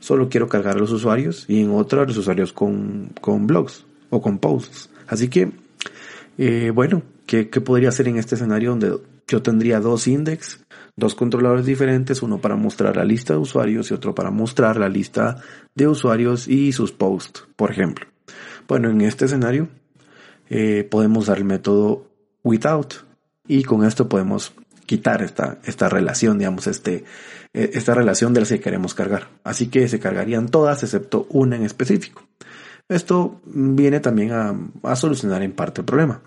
solo 0.00 0.28
quiero 0.28 0.48
cargar 0.48 0.76
a 0.76 0.80
los 0.80 0.90
usuarios 0.90 1.44
y 1.46 1.60
en 1.60 1.70
otra 1.70 2.04
los 2.04 2.16
usuarios 2.16 2.52
con, 2.52 3.12
con 3.20 3.46
blogs 3.46 3.86
o 4.08 4.20
con 4.20 4.38
posts. 4.38 4.90
Así 5.06 5.28
que, 5.28 5.52
eh, 6.38 6.72
bueno, 6.74 7.02
¿qué, 7.26 7.48
¿qué, 7.48 7.60
podría 7.60 7.90
hacer 7.90 8.08
en 8.08 8.16
este 8.16 8.34
escenario 8.34 8.70
donde 8.70 8.98
yo 9.28 9.42
tendría 9.42 9.78
dos 9.78 10.08
index, 10.08 10.64
dos 10.96 11.14
controladores 11.14 11.66
diferentes, 11.66 12.22
uno 12.22 12.40
para 12.40 12.56
mostrar 12.56 12.96
la 12.96 13.04
lista 13.04 13.34
de 13.34 13.38
usuarios 13.38 13.90
y 13.90 13.94
otro 13.94 14.14
para 14.14 14.30
mostrar 14.30 14.76
la 14.76 14.88
lista 14.88 15.36
de 15.74 15.86
usuarios 15.86 16.48
y 16.48 16.72
sus 16.72 16.92
posts, 16.92 17.46
por 17.54 17.70
ejemplo? 17.70 18.06
Bueno, 18.66 18.90
en 18.90 19.00
este 19.02 19.26
escenario 19.26 19.68
eh, 20.48 20.86
podemos 20.90 21.24
usar 21.24 21.38
el 21.38 21.44
método 21.44 22.06
without 22.42 22.94
y 23.46 23.62
con 23.64 23.84
esto 23.84 24.08
podemos 24.08 24.52
quitar 24.90 25.22
esta, 25.22 25.58
esta 25.62 25.88
relación, 25.88 26.36
digamos, 26.36 26.66
este, 26.66 27.04
eh, 27.54 27.70
esta 27.74 27.94
relación 27.94 28.34
de 28.34 28.40
las 28.40 28.48
que 28.48 28.58
queremos 28.58 28.92
cargar. 28.92 29.28
Así 29.44 29.68
que 29.68 29.86
se 29.86 30.00
cargarían 30.00 30.48
todas 30.48 30.82
excepto 30.82 31.28
una 31.30 31.54
en 31.54 31.62
específico. 31.62 32.24
Esto 32.88 33.40
viene 33.44 34.00
también 34.00 34.32
a, 34.32 34.96
solucionar 34.96 35.44
en 35.44 35.52
parte 35.52 35.82
el 35.82 35.84
problema. 35.84 36.22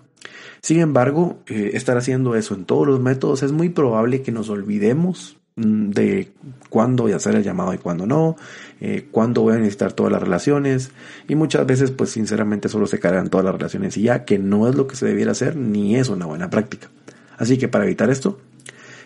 Sin 0.62 0.80
embargo, 0.80 1.40
eh, 1.46 1.72
estar 1.74 1.98
haciendo 1.98 2.36
eso 2.36 2.54
en 2.54 2.64
todos 2.64 2.86
los 2.86 3.00
métodos 3.00 3.42
es 3.42 3.52
muy 3.52 3.68
probable 3.68 4.22
que 4.22 4.32
nos 4.32 4.48
olvidemos 4.48 5.36
mm, 5.56 5.90
de 5.90 6.32
cuándo 6.70 7.02
voy 7.02 7.12
a 7.12 7.16
hacer 7.16 7.34
el 7.34 7.42
llamado 7.42 7.74
y 7.74 7.76
cuándo 7.76 8.06
no, 8.06 8.36
eh, 8.80 9.08
cuándo 9.10 9.42
voy 9.42 9.56
a 9.56 9.58
necesitar 9.58 9.92
todas 9.92 10.10
las 10.10 10.22
relaciones 10.22 10.90
y 11.28 11.34
muchas 11.34 11.66
veces 11.66 11.90
pues 11.90 12.08
sinceramente 12.08 12.70
solo 12.70 12.86
se 12.86 12.98
cargan 12.98 13.28
todas 13.28 13.44
las 13.44 13.56
relaciones 13.56 13.98
y 13.98 14.04
ya 14.04 14.24
que 14.24 14.38
no 14.38 14.66
es 14.70 14.74
lo 14.74 14.86
que 14.86 14.96
se 14.96 15.04
debiera 15.04 15.32
hacer 15.32 15.54
ni 15.54 15.96
es 15.96 16.08
una 16.08 16.24
buena 16.24 16.48
práctica. 16.48 16.88
Así 17.36 17.58
que 17.58 17.68
para 17.68 17.84
evitar 17.84 18.08
esto 18.08 18.38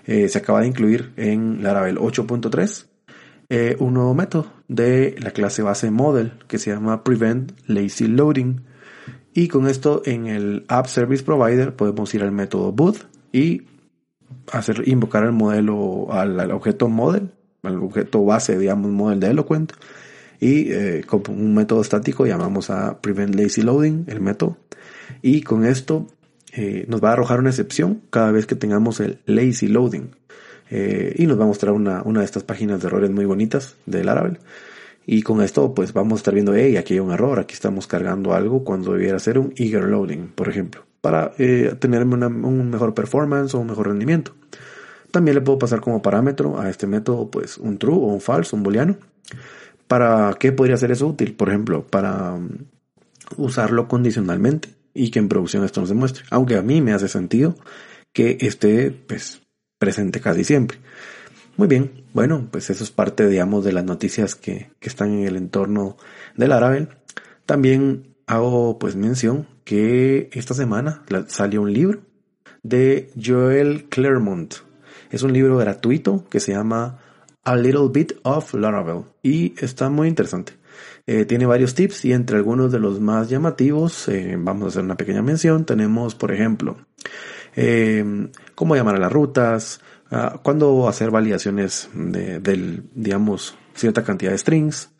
eh, 0.08 0.26
se 0.30 0.38
acaba 0.38 0.62
de 0.62 0.68
incluir 0.68 1.12
en 1.16 1.62
Laravel 1.62 1.98
8.3 1.98 2.86
eh, 3.50 3.76
un 3.78 3.92
nuevo 3.92 4.14
método 4.14 4.50
de 4.66 5.14
la 5.18 5.32
clase 5.32 5.60
base 5.60 5.90
model 5.90 6.32
que 6.48 6.58
se 6.58 6.70
llama 6.70 7.04
prevent 7.04 7.52
lazy 7.66 8.08
loading. 8.08 8.62
Y 9.34 9.48
con 9.48 9.68
esto 9.68 10.00
en 10.06 10.26
el 10.26 10.64
app 10.68 10.86
service 10.86 11.22
provider 11.22 11.76
podemos 11.76 12.14
ir 12.14 12.22
al 12.22 12.32
método 12.32 12.72
boot 12.72 13.06
y 13.32 13.66
hacer 14.50 14.88
invocar 14.88 15.24
el 15.24 15.32
modelo 15.32 16.10
al, 16.10 16.52
objeto 16.52 16.88
model 16.88 17.30
al 17.62 17.76
objeto 17.76 18.24
base 18.24 18.58
digamos 18.58 18.90
model 18.90 19.20
de 19.20 19.26
eloquent 19.28 19.72
y 20.40 20.72
eh, 20.72 21.04
con 21.06 21.22
un 21.28 21.54
método 21.54 21.82
estático 21.82 22.24
llamamos 22.24 22.70
a 22.70 22.98
prevent 23.02 23.34
lazy 23.34 23.60
loading 23.60 24.04
el 24.06 24.22
método. 24.22 24.56
Y 25.20 25.42
con 25.42 25.66
esto 25.66 26.06
eh, 26.58 26.86
nos 26.88 27.02
va 27.02 27.10
a 27.10 27.12
arrojar 27.12 27.38
una 27.38 27.50
excepción 27.50 28.02
cada 28.10 28.32
vez 28.32 28.44
que 28.44 28.56
tengamos 28.56 28.98
el 28.98 29.20
lazy 29.26 29.68
loading. 29.68 30.10
Eh, 30.70 31.14
y 31.16 31.26
nos 31.28 31.38
va 31.38 31.44
a 31.44 31.46
mostrar 31.46 31.72
una, 31.72 32.02
una, 32.02 32.18
de 32.18 32.26
estas 32.26 32.42
páginas 32.42 32.80
de 32.80 32.88
errores 32.88 33.10
muy 33.10 33.24
bonitas 33.26 33.76
de 33.86 34.02
Laravel. 34.02 34.40
Y 35.06 35.22
con 35.22 35.40
esto 35.40 35.72
pues 35.72 35.92
vamos 35.92 36.14
a 36.14 36.20
estar 36.20 36.34
viendo, 36.34 36.56
hey, 36.56 36.76
aquí 36.76 36.94
hay 36.94 37.00
un 37.00 37.12
error, 37.12 37.38
aquí 37.38 37.54
estamos 37.54 37.86
cargando 37.86 38.34
algo 38.34 38.64
cuando 38.64 38.92
debiera 38.92 39.20
ser 39.20 39.38
un 39.38 39.52
eager 39.54 39.84
loading, 39.84 40.32
por 40.34 40.48
ejemplo. 40.48 40.84
para 41.00 41.30
eh, 41.38 41.76
tener 41.78 42.02
un 42.02 42.70
mejor 42.70 42.92
performance 42.92 43.54
o 43.54 43.60
un 43.60 43.68
mejor 43.68 43.86
rendimiento. 43.86 44.32
También 45.12 45.36
le 45.36 45.40
puedo 45.42 45.60
pasar 45.60 45.80
como 45.80 46.02
parámetro 46.02 46.60
a 46.60 46.68
este 46.68 46.88
método 46.88 47.30
pues 47.30 47.56
un 47.58 47.78
true 47.78 47.94
o 47.94 48.06
un 48.06 48.20
false, 48.20 48.56
un 48.56 48.64
booleano. 48.64 48.96
¿Para 49.86 50.34
qué 50.40 50.50
podría 50.50 50.76
ser 50.76 50.90
eso 50.90 51.06
útil? 51.06 51.34
Por 51.34 51.50
ejemplo, 51.50 51.86
para 51.86 52.34
um, 52.34 52.48
usarlo 53.36 53.86
condicionalmente 53.86 54.77
y 54.98 55.10
que 55.10 55.18
en 55.18 55.28
producción 55.28 55.64
esto 55.64 55.80
nos 55.80 55.88
demuestre. 55.88 56.24
Aunque 56.30 56.56
a 56.56 56.62
mí 56.62 56.82
me 56.82 56.92
hace 56.92 57.08
sentido 57.08 57.54
que 58.12 58.38
esté 58.40 58.90
pues 58.90 59.40
presente 59.78 60.20
casi 60.20 60.44
siempre. 60.44 60.78
Muy 61.56 61.68
bien, 61.68 62.04
bueno, 62.12 62.48
pues 62.50 62.70
eso 62.70 62.84
es 62.84 62.90
parte, 62.90 63.26
digamos, 63.28 63.64
de 63.64 63.72
las 63.72 63.84
noticias 63.84 64.34
que, 64.34 64.70
que 64.78 64.88
están 64.88 65.12
en 65.12 65.26
el 65.26 65.36
entorno 65.36 65.96
del 66.36 66.50
Laravel. 66.50 66.88
También 67.46 68.14
hago 68.26 68.78
pues 68.78 68.94
mención 68.94 69.46
que 69.64 70.30
esta 70.32 70.54
semana 70.54 71.02
salió 71.26 71.62
un 71.62 71.72
libro 71.72 72.00
de 72.62 73.10
Joel 73.22 73.86
Claremont. 73.88 74.54
Es 75.10 75.22
un 75.22 75.32
libro 75.32 75.56
gratuito 75.56 76.26
que 76.28 76.40
se 76.40 76.52
llama 76.52 76.98
A 77.44 77.56
Little 77.56 77.88
Bit 77.92 78.20
of 78.22 78.54
Laravel 78.54 79.04
y 79.22 79.54
está 79.58 79.90
muy 79.90 80.08
interesante. 80.08 80.52
Eh, 81.06 81.24
tiene 81.24 81.46
varios 81.46 81.74
tips 81.74 82.04
y 82.04 82.12
entre 82.12 82.36
algunos 82.36 82.70
de 82.70 82.78
los 82.78 83.00
más 83.00 83.28
llamativos, 83.28 84.08
eh, 84.08 84.36
vamos 84.38 84.64
a 84.64 84.68
hacer 84.68 84.84
una 84.84 84.96
pequeña 84.96 85.22
mención, 85.22 85.64
tenemos 85.64 86.14
por 86.14 86.32
ejemplo, 86.32 86.76
eh, 87.56 88.28
cómo 88.54 88.76
llamar 88.76 88.96
a 88.96 88.98
las 88.98 89.12
rutas, 89.12 89.80
uh, 90.10 90.38
cuándo 90.42 90.88
hacer 90.88 91.10
validaciones 91.10 91.88
de, 91.94 92.40
del, 92.40 92.84
digamos, 92.94 93.56
cierta 93.74 94.04
cantidad 94.04 94.32
de 94.32 94.38
strings, 94.38 94.90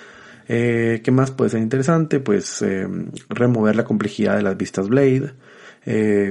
eh, 0.51 1.03
¿Qué 1.05 1.11
más 1.11 1.31
puede 1.31 1.51
ser 1.51 1.61
interesante? 1.61 2.21
Pues 2.21 2.63
eh, 2.63 2.89
remover 3.29 3.77
la 3.77 3.85
complejidad 3.85 4.37
de 4.37 4.43
las 4.43 4.57
vistas 4.57 4.89
Blade, 4.89 5.35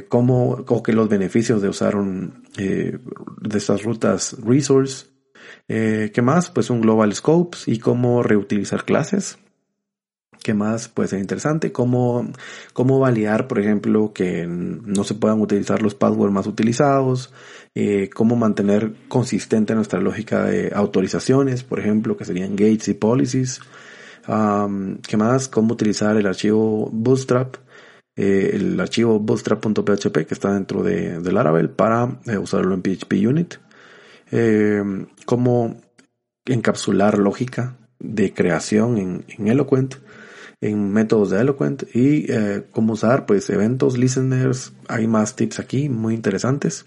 cómo, 0.10 0.66
o 0.68 0.84
que 0.84 0.92
los 0.92 1.08
beneficios 1.08 1.62
de 1.62 1.70
usar 1.70 1.96
un, 1.96 2.44
de 2.56 3.58
estas 3.58 3.84
rutas 3.84 4.36
resource. 4.44 5.06
Eh, 5.68 6.12
¿Qué 6.14 6.22
más? 6.22 6.50
Pues 6.50 6.70
un 6.70 6.82
global 6.82 7.14
scopes 7.14 7.68
y 7.68 7.80
cómo 7.80 8.24
reutilizar 8.24 8.86
clases. 8.86 9.38
¿Qué 10.44 10.54
más 10.54 10.88
puede 10.88 11.10
ser 11.10 11.20
interesante? 11.20 11.72
¿Cómo, 11.74 12.26
cómo 12.72 13.00
validar, 13.00 13.48
por 13.48 13.60
ejemplo, 13.60 14.14
que 14.14 14.48
no 14.48 15.04
se 15.04 15.16
puedan 15.16 15.42
utilizar 15.42 15.82
los 15.82 15.96
passwords 15.96 16.34
más 16.34 16.48
utilizados? 16.48 17.34
Eh, 17.76 18.10
cómo 18.14 18.36
mantener 18.38 18.94
consistente 19.10 19.76
nuestra 19.76 20.00
lógica 20.00 20.46
de 20.46 20.72
autorizaciones, 20.74 21.64
por 21.64 21.80
ejemplo, 21.80 22.16
que 22.16 22.24
serían 22.24 22.56
gates 22.56 22.88
y 22.88 22.94
policies. 22.94 23.60
Um, 24.28 25.00
¿Qué 25.00 25.18
más? 25.18 25.50
Cómo 25.50 25.74
utilizar 25.74 26.16
el 26.16 26.28
archivo 26.28 26.90
Bootstrap, 26.94 27.56
eh, 28.16 28.52
el 28.54 28.80
archivo 28.80 29.20
bootstrap.php 29.20 30.26
que 30.26 30.34
está 30.34 30.54
dentro 30.54 30.82
de, 30.82 31.20
de 31.20 31.32
Laravel 31.32 31.70
para 31.70 32.20
usarlo 32.40 32.74
en 32.74 32.82
PHP 32.82 33.14
Unit. 33.28 33.56
Eh, 34.32 34.84
cómo 35.26 35.78
encapsular 36.46 37.18
lógica 37.18 37.78
de 38.00 38.34
creación 38.34 38.98
en, 38.98 39.26
en 39.28 39.48
Eloquent, 39.48 39.96
en 40.62 40.92
métodos 40.92 41.30
de 41.30 41.42
Eloquent 41.42 41.84
y 41.94 42.32
eh, 42.32 42.66
cómo 42.72 42.94
usar 42.94 43.26
pues 43.26 43.50
eventos, 43.50 43.98
listeners. 43.98 44.74
Hay 44.88 45.08
más 45.08 45.36
tips 45.36 45.60
aquí 45.60 45.90
muy 45.90 46.14
interesantes. 46.14 46.86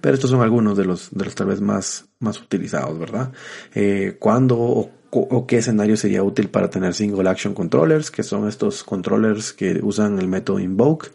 Pero 0.00 0.14
estos 0.14 0.30
son 0.30 0.40
algunos 0.40 0.76
de 0.76 0.84
los, 0.84 1.10
de 1.10 1.24
los 1.24 1.34
tal 1.34 1.48
vez 1.48 1.60
más, 1.60 2.06
más 2.20 2.40
utilizados, 2.40 2.98
¿verdad? 2.98 3.32
Eh, 3.74 4.16
¿Cuándo 4.18 4.56
o 4.58 4.90
o 5.10 5.46
qué 5.46 5.58
escenario 5.58 5.96
sería 5.96 6.22
útil 6.22 6.48
para 6.48 6.68
tener 6.68 6.94
single 6.94 7.28
action 7.28 7.54
controllers, 7.54 8.10
que 8.10 8.22
son 8.22 8.46
estos 8.46 8.84
controllers 8.84 9.52
que 9.52 9.80
usan 9.82 10.18
el 10.18 10.28
método 10.28 10.58
invoke 10.58 11.10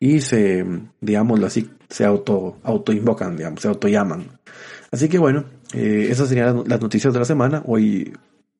y 0.00 0.20
se, 0.20 0.64
digámoslo 1.00 1.46
así, 1.46 1.70
se 1.88 2.04
auto, 2.04 2.58
auto 2.62 2.92
invocan, 2.92 3.36
digamos, 3.36 3.60
se 3.60 3.68
auto 3.68 3.88
llaman. 3.88 4.37
Así 4.90 5.08
que 5.08 5.18
bueno, 5.18 5.44
eh, 5.74 6.08
esas 6.10 6.28
serían 6.28 6.64
las 6.66 6.80
noticias 6.80 7.12
de 7.12 7.18
la 7.18 7.24
semana. 7.24 7.62
Hoy 7.66 8.12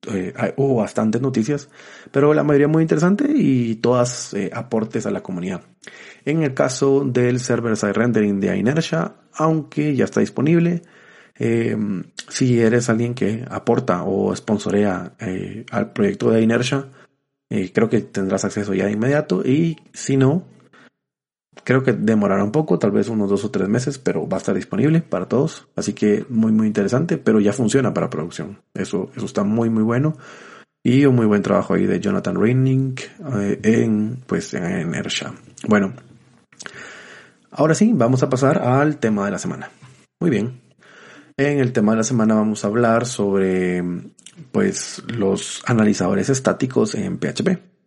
eh, 0.07 0.33
hubo 0.55 0.75
bastantes 0.75 1.21
noticias, 1.21 1.69
pero 2.11 2.33
la 2.33 2.43
mayoría 2.43 2.69
muy 2.69 2.83
interesante 2.83 3.25
y 3.35 3.75
todas 3.75 4.33
eh, 4.33 4.49
aportes 4.53 5.05
a 5.05 5.11
la 5.11 5.21
comunidad. 5.21 5.61
En 6.23 6.41
el 6.43 6.53
caso 6.53 7.03
del 7.03 7.41
server 7.41 7.75
side 7.75 7.91
rendering 7.91 8.39
de 8.39 8.55
Inertia, 8.55 9.15
aunque 9.33 9.95
ya 9.97 10.05
está 10.05 10.21
disponible, 10.21 10.83
eh, 11.37 11.75
si 12.29 12.61
eres 12.61 12.89
alguien 12.89 13.13
que 13.13 13.45
aporta 13.49 14.03
o 14.03 14.33
sponsorea 14.33 15.15
al 15.69 15.91
proyecto 15.91 16.31
de 16.31 16.41
Inertia, 16.43 16.87
creo 17.49 17.89
que 17.89 17.99
tendrás 18.01 18.45
acceso 18.45 18.73
ya 18.73 18.85
de 18.85 18.91
inmediato 18.91 19.41
y 19.45 19.77
si 19.91 20.15
no, 20.15 20.45
creo 21.63 21.83
que 21.83 21.93
demorará 21.93 22.43
un 22.43 22.51
poco, 22.51 22.79
tal 22.79 22.91
vez 22.91 23.09
unos 23.09 23.29
dos 23.29 23.45
o 23.45 23.51
tres 23.51 23.67
meses, 23.67 23.97
pero 23.97 24.27
va 24.27 24.37
a 24.37 24.39
estar 24.39 24.55
disponible 24.55 25.01
para 25.01 25.27
todos. 25.27 25.67
Así 25.75 25.93
que 25.93 26.25
muy, 26.29 26.51
muy 26.51 26.67
interesante, 26.67 27.17
pero 27.17 27.39
ya 27.39 27.53
funciona 27.53 27.93
para 27.93 28.09
producción. 28.09 28.61
Eso, 28.73 29.09
eso 29.15 29.25
está 29.25 29.43
muy, 29.43 29.69
muy 29.69 29.83
bueno. 29.83 30.15
Y 30.81 31.05
un 31.05 31.15
muy 31.15 31.25
buen 31.25 31.41
trabajo 31.41 31.73
ahí 31.73 31.85
de 31.85 31.99
Jonathan 31.99 32.39
Reining 32.39 32.95
eh, 33.35 33.59
en, 33.63 34.17
pues, 34.25 34.53
en 34.53 34.81
Inertia. 34.81 35.33
Bueno, 35.67 35.93
ahora 37.51 37.75
sí, 37.75 37.91
vamos 37.93 38.23
a 38.23 38.29
pasar 38.29 38.59
al 38.59 38.97
tema 38.97 39.25
de 39.25 39.31
la 39.31 39.39
semana. 39.39 39.69
Muy 40.21 40.29
bien, 40.29 40.61
en 41.37 41.59
el 41.59 41.73
tema 41.73 41.91
de 41.93 41.97
la 41.97 42.03
semana 42.03 42.35
vamos 42.35 42.63
a 42.63 42.67
hablar 42.67 43.05
sobre 43.05 43.83
pues 44.51 45.03
los 45.07 45.61
analizadores 45.65 46.29
estáticos 46.29 46.95
en 46.95 47.17
PHP 47.17 47.78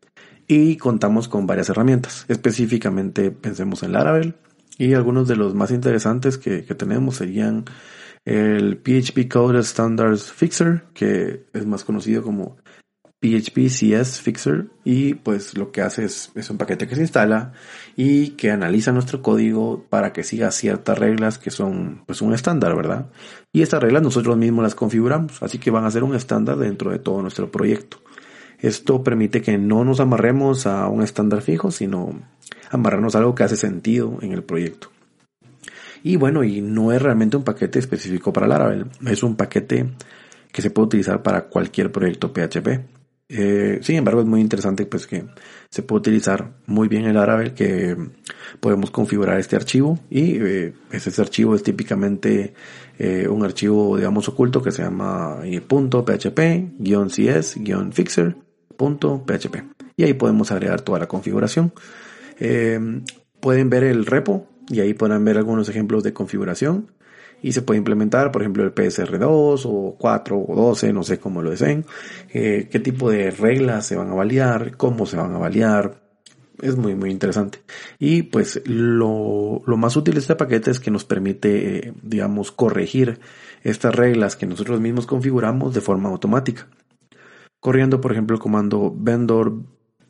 y 0.52 0.76
contamos 0.76 1.28
con 1.28 1.46
varias 1.46 1.70
herramientas. 1.70 2.26
Específicamente 2.28 3.30
pensemos 3.30 3.82
en 3.82 3.92
Laravel 3.92 4.34
y 4.76 4.92
algunos 4.92 5.26
de 5.26 5.36
los 5.36 5.54
más 5.54 5.70
interesantes 5.70 6.36
que, 6.36 6.64
que 6.64 6.74
tenemos 6.74 7.16
serían 7.16 7.64
el 8.24 8.76
PHP 8.76 9.32
Code 9.32 9.62
Standards 9.62 10.30
Fixer, 10.30 10.84
que 10.92 11.46
es 11.52 11.66
más 11.66 11.84
conocido 11.84 12.22
como 12.22 12.56
PHP 13.20 13.68
CS 13.68 14.20
Fixer 14.20 14.66
y 14.84 15.14
pues 15.14 15.56
lo 15.56 15.70
que 15.70 15.80
hace 15.80 16.04
es, 16.04 16.32
es, 16.34 16.50
un 16.50 16.58
paquete 16.58 16.88
que 16.88 16.96
se 16.96 17.02
instala 17.02 17.52
y 17.96 18.30
que 18.30 18.50
analiza 18.50 18.92
nuestro 18.92 19.22
código 19.22 19.86
para 19.88 20.12
que 20.12 20.24
siga 20.24 20.50
ciertas 20.50 20.98
reglas 20.98 21.38
que 21.38 21.50
son 21.50 22.02
pues 22.04 22.20
un 22.20 22.34
estándar, 22.34 22.74
¿verdad? 22.76 23.10
Y 23.52 23.62
estas 23.62 23.80
reglas 23.80 24.02
nosotros 24.02 24.36
mismos 24.36 24.64
las 24.64 24.74
configuramos, 24.74 25.42
así 25.42 25.58
que 25.58 25.70
van 25.70 25.84
a 25.84 25.90
ser 25.90 26.02
un 26.02 26.16
estándar 26.16 26.58
dentro 26.58 26.90
de 26.90 26.98
todo 26.98 27.22
nuestro 27.22 27.50
proyecto. 27.50 27.98
Esto 28.62 29.02
permite 29.02 29.42
que 29.42 29.58
no 29.58 29.84
nos 29.84 29.98
amarremos 29.98 30.66
a 30.66 30.86
un 30.86 31.02
estándar 31.02 31.42
fijo, 31.42 31.72
sino 31.72 32.22
amarrarnos 32.70 33.14
a 33.14 33.18
algo 33.18 33.34
que 33.34 33.42
hace 33.42 33.56
sentido 33.56 34.18
en 34.22 34.32
el 34.32 34.44
proyecto. 34.44 34.88
Y 36.04 36.16
bueno, 36.16 36.44
y 36.44 36.62
no 36.62 36.92
es 36.92 37.02
realmente 37.02 37.36
un 37.36 37.44
paquete 37.44 37.80
específico 37.80 38.32
para 38.32 38.46
Laravel, 38.46 38.86
es 39.06 39.22
un 39.24 39.36
paquete 39.36 39.90
que 40.52 40.62
se 40.62 40.70
puede 40.70 40.86
utilizar 40.86 41.22
para 41.22 41.46
cualquier 41.46 41.90
proyecto 41.90 42.32
PHP. 42.32 42.80
Eh, 43.28 43.78
sin 43.82 43.96
embargo, 43.96 44.20
es 44.20 44.26
muy 44.26 44.40
interesante 44.40 44.86
pues 44.86 45.06
que 45.06 45.24
se 45.70 45.82
puede 45.82 46.00
utilizar 46.00 46.52
muy 46.66 46.86
bien 46.86 47.04
el 47.04 47.14
Laravel, 47.14 47.54
que 47.54 47.96
podemos 48.60 48.90
configurar 48.92 49.40
este 49.40 49.56
archivo 49.56 49.98
y 50.08 50.36
eh, 50.36 50.74
ese 50.90 51.20
archivo 51.20 51.56
es 51.56 51.62
típicamente 51.62 52.54
eh, 52.98 53.26
un 53.26 53.42
archivo, 53.44 53.96
digamos, 53.96 54.28
oculto 54.28 54.62
que 54.62 54.70
se 54.70 54.82
llama 54.82 55.40
eh, 55.44 55.62
.php-cs-fixer.php 58.90 59.82
y 59.96 60.04
ahí 60.04 60.14
podemos 60.14 60.50
agregar 60.50 60.80
toda 60.80 60.98
la 60.98 61.06
configuración. 61.08 61.72
Eh, 62.38 62.80
pueden 63.40 63.70
ver 63.70 63.84
el 63.84 64.06
repo 64.06 64.46
y 64.68 64.80
ahí 64.80 64.94
podrán 64.94 65.24
ver 65.24 65.36
algunos 65.36 65.68
ejemplos 65.68 66.02
de 66.02 66.12
configuración 66.12 66.90
y 67.42 67.52
se 67.52 67.62
puede 67.62 67.78
implementar, 67.78 68.30
por 68.30 68.42
ejemplo, 68.42 68.62
el 68.62 68.74
PSR2 68.74 69.62
o 69.66 69.96
4 69.98 70.44
o 70.48 70.54
12, 70.54 70.92
no 70.92 71.02
sé 71.02 71.18
cómo 71.18 71.42
lo 71.42 71.50
deseen, 71.50 71.84
eh, 72.32 72.68
qué 72.70 72.78
tipo 72.78 73.10
de 73.10 73.32
reglas 73.32 73.86
se 73.86 73.96
van 73.96 74.10
a 74.10 74.14
validar, 74.14 74.76
cómo 74.76 75.06
se 75.06 75.16
van 75.16 75.34
a 75.34 75.38
validar. 75.38 76.00
Es 76.60 76.76
muy, 76.76 76.94
muy 76.94 77.10
interesante. 77.10 77.58
Y 77.98 78.22
pues 78.22 78.62
lo, 78.66 79.62
lo 79.66 79.76
más 79.76 79.96
útil 79.96 80.14
de 80.14 80.20
este 80.20 80.36
paquete 80.36 80.70
es 80.70 80.78
que 80.78 80.92
nos 80.92 81.04
permite, 81.04 81.88
eh, 81.88 81.92
digamos, 82.02 82.52
corregir 82.52 83.18
estas 83.64 83.92
reglas 83.92 84.36
que 84.36 84.46
nosotros 84.46 84.80
mismos 84.80 85.06
configuramos 85.06 85.74
de 85.74 85.80
forma 85.80 86.08
automática. 86.10 86.68
Corriendo, 87.62 88.00
por 88.00 88.10
ejemplo, 88.10 88.34
el 88.34 88.42
comando 88.42 88.92
vendor 88.92 89.54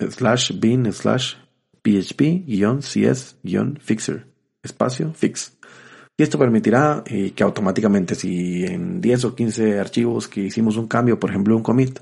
slash 0.09 0.59
bin 0.59 0.91
slash 0.91 1.35
php-cs-fixer 1.85 4.27
espacio 4.63 5.13
fix. 5.13 5.59
Y 6.17 6.23
esto 6.23 6.39
permitirá 6.39 7.03
eh, 7.05 7.33
que 7.37 7.43
automáticamente 7.43 8.15
si 8.15 8.65
en 8.65 9.03
10 9.03 9.25
o 9.27 9.35
15 9.35 9.79
archivos 9.79 10.29
que 10.29 10.45
hicimos 10.45 10.79
un 10.79 10.89
cambio, 10.89 11.21
por 11.21 11.29
ejemplo 11.29 11.55
un 11.55 11.63
commit, 11.63 12.01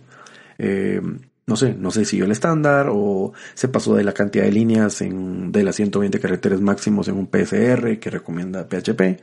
eh, 0.57 1.01
no 1.49 1.57
sé, 1.57 1.75
no 1.75 1.91
sé, 1.91 2.05
siguió 2.05 2.27
el 2.27 2.31
estándar 2.31 2.87
o 2.89 3.33
se 3.55 3.67
pasó 3.67 3.97
de 3.97 4.05
la 4.05 4.13
cantidad 4.13 4.45
de 4.45 4.53
líneas 4.53 5.03
en, 5.03 5.51
de 5.51 5.65
las 5.65 5.75
120 5.75 6.21
caracteres 6.21 6.61
máximos 6.61 7.09
en 7.09 7.17
un 7.17 7.29
PSR 7.29 7.99
que 7.99 8.11
recomienda 8.11 8.69
PHP. 8.69 9.21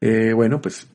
Eh, 0.00 0.32
bueno, 0.34 0.60
pues 0.60 0.86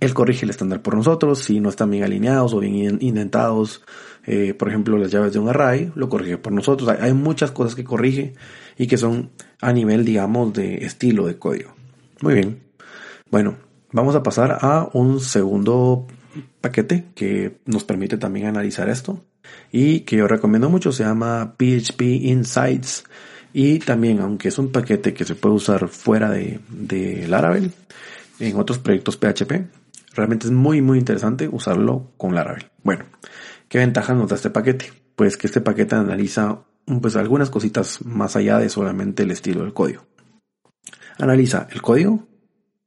Él 0.00 0.14
corrige 0.14 0.46
el 0.46 0.50
estándar 0.50 0.80
por 0.80 0.96
nosotros, 0.96 1.40
si 1.40 1.60
no 1.60 1.68
están 1.68 1.90
bien 1.90 2.04
alineados 2.04 2.54
o 2.54 2.60
bien 2.60 2.98
indentados, 3.00 3.82
eh, 4.26 4.54
por 4.54 4.68
ejemplo, 4.68 4.96
las 4.96 5.10
llaves 5.10 5.34
de 5.34 5.38
un 5.38 5.48
array, 5.48 5.92
lo 5.94 6.08
corrige 6.08 6.38
por 6.38 6.52
nosotros. 6.52 6.88
Hay, 6.88 7.12
muchas 7.12 7.50
cosas 7.50 7.74
que 7.74 7.84
corrige 7.84 8.34
y 8.78 8.86
que 8.86 8.96
son 8.96 9.30
a 9.60 9.72
nivel, 9.72 10.04
digamos, 10.04 10.54
de 10.54 10.84
estilo 10.86 11.26
de 11.26 11.38
código. 11.38 11.74
Muy 12.22 12.34
bien. 12.34 12.60
Bueno, 13.30 13.56
vamos 13.92 14.14
a 14.14 14.22
pasar 14.22 14.58
a 14.60 14.88
un 14.94 15.20
segundo 15.20 16.06
paquete 16.60 17.06
que 17.14 17.58
nos 17.66 17.84
permite 17.84 18.16
también 18.16 18.46
analizar 18.46 18.88
esto 18.88 19.22
y 19.70 20.00
que 20.00 20.16
yo 20.16 20.28
recomiendo 20.28 20.70
mucho, 20.70 20.92
se 20.92 21.04
llama 21.04 21.56
PHP 21.58 22.02
Insights 22.02 23.04
y 23.52 23.80
también, 23.80 24.20
aunque 24.20 24.48
es 24.48 24.58
un 24.58 24.70
paquete 24.70 25.12
que 25.12 25.24
se 25.24 25.34
puede 25.34 25.56
usar 25.56 25.88
fuera 25.88 26.30
de, 26.30 26.60
de 26.68 27.26
Laravel, 27.28 27.72
en 28.38 28.56
otros 28.56 28.78
proyectos 28.78 29.16
PHP, 29.16 29.79
realmente 30.20 30.46
es 30.46 30.52
muy 30.52 30.82
muy 30.82 30.98
interesante 30.98 31.48
usarlo 31.48 32.12
con 32.18 32.34
Laravel. 32.34 32.70
Bueno, 32.84 33.06
¿qué 33.68 33.78
ventajas 33.78 34.14
nos 34.14 34.28
da 34.28 34.36
este 34.36 34.50
paquete? 34.50 34.92
Pues 35.16 35.38
que 35.38 35.46
este 35.46 35.62
paquete 35.62 35.94
analiza 35.94 36.60
pues 37.00 37.16
algunas 37.16 37.48
cositas 37.48 38.04
más 38.04 38.36
allá 38.36 38.58
de 38.58 38.68
solamente 38.68 39.22
el 39.22 39.30
estilo 39.30 39.62
del 39.62 39.72
código. 39.72 40.04
Analiza 41.18 41.68
el 41.70 41.80
código, 41.80 42.28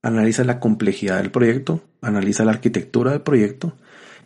analiza 0.03 0.43
la 0.43 0.59
complejidad 0.59 1.17
del 1.17 1.31
proyecto, 1.31 1.81
analiza 2.01 2.45
la 2.45 2.51
arquitectura 2.51 3.11
del 3.11 3.21
proyecto 3.21 3.73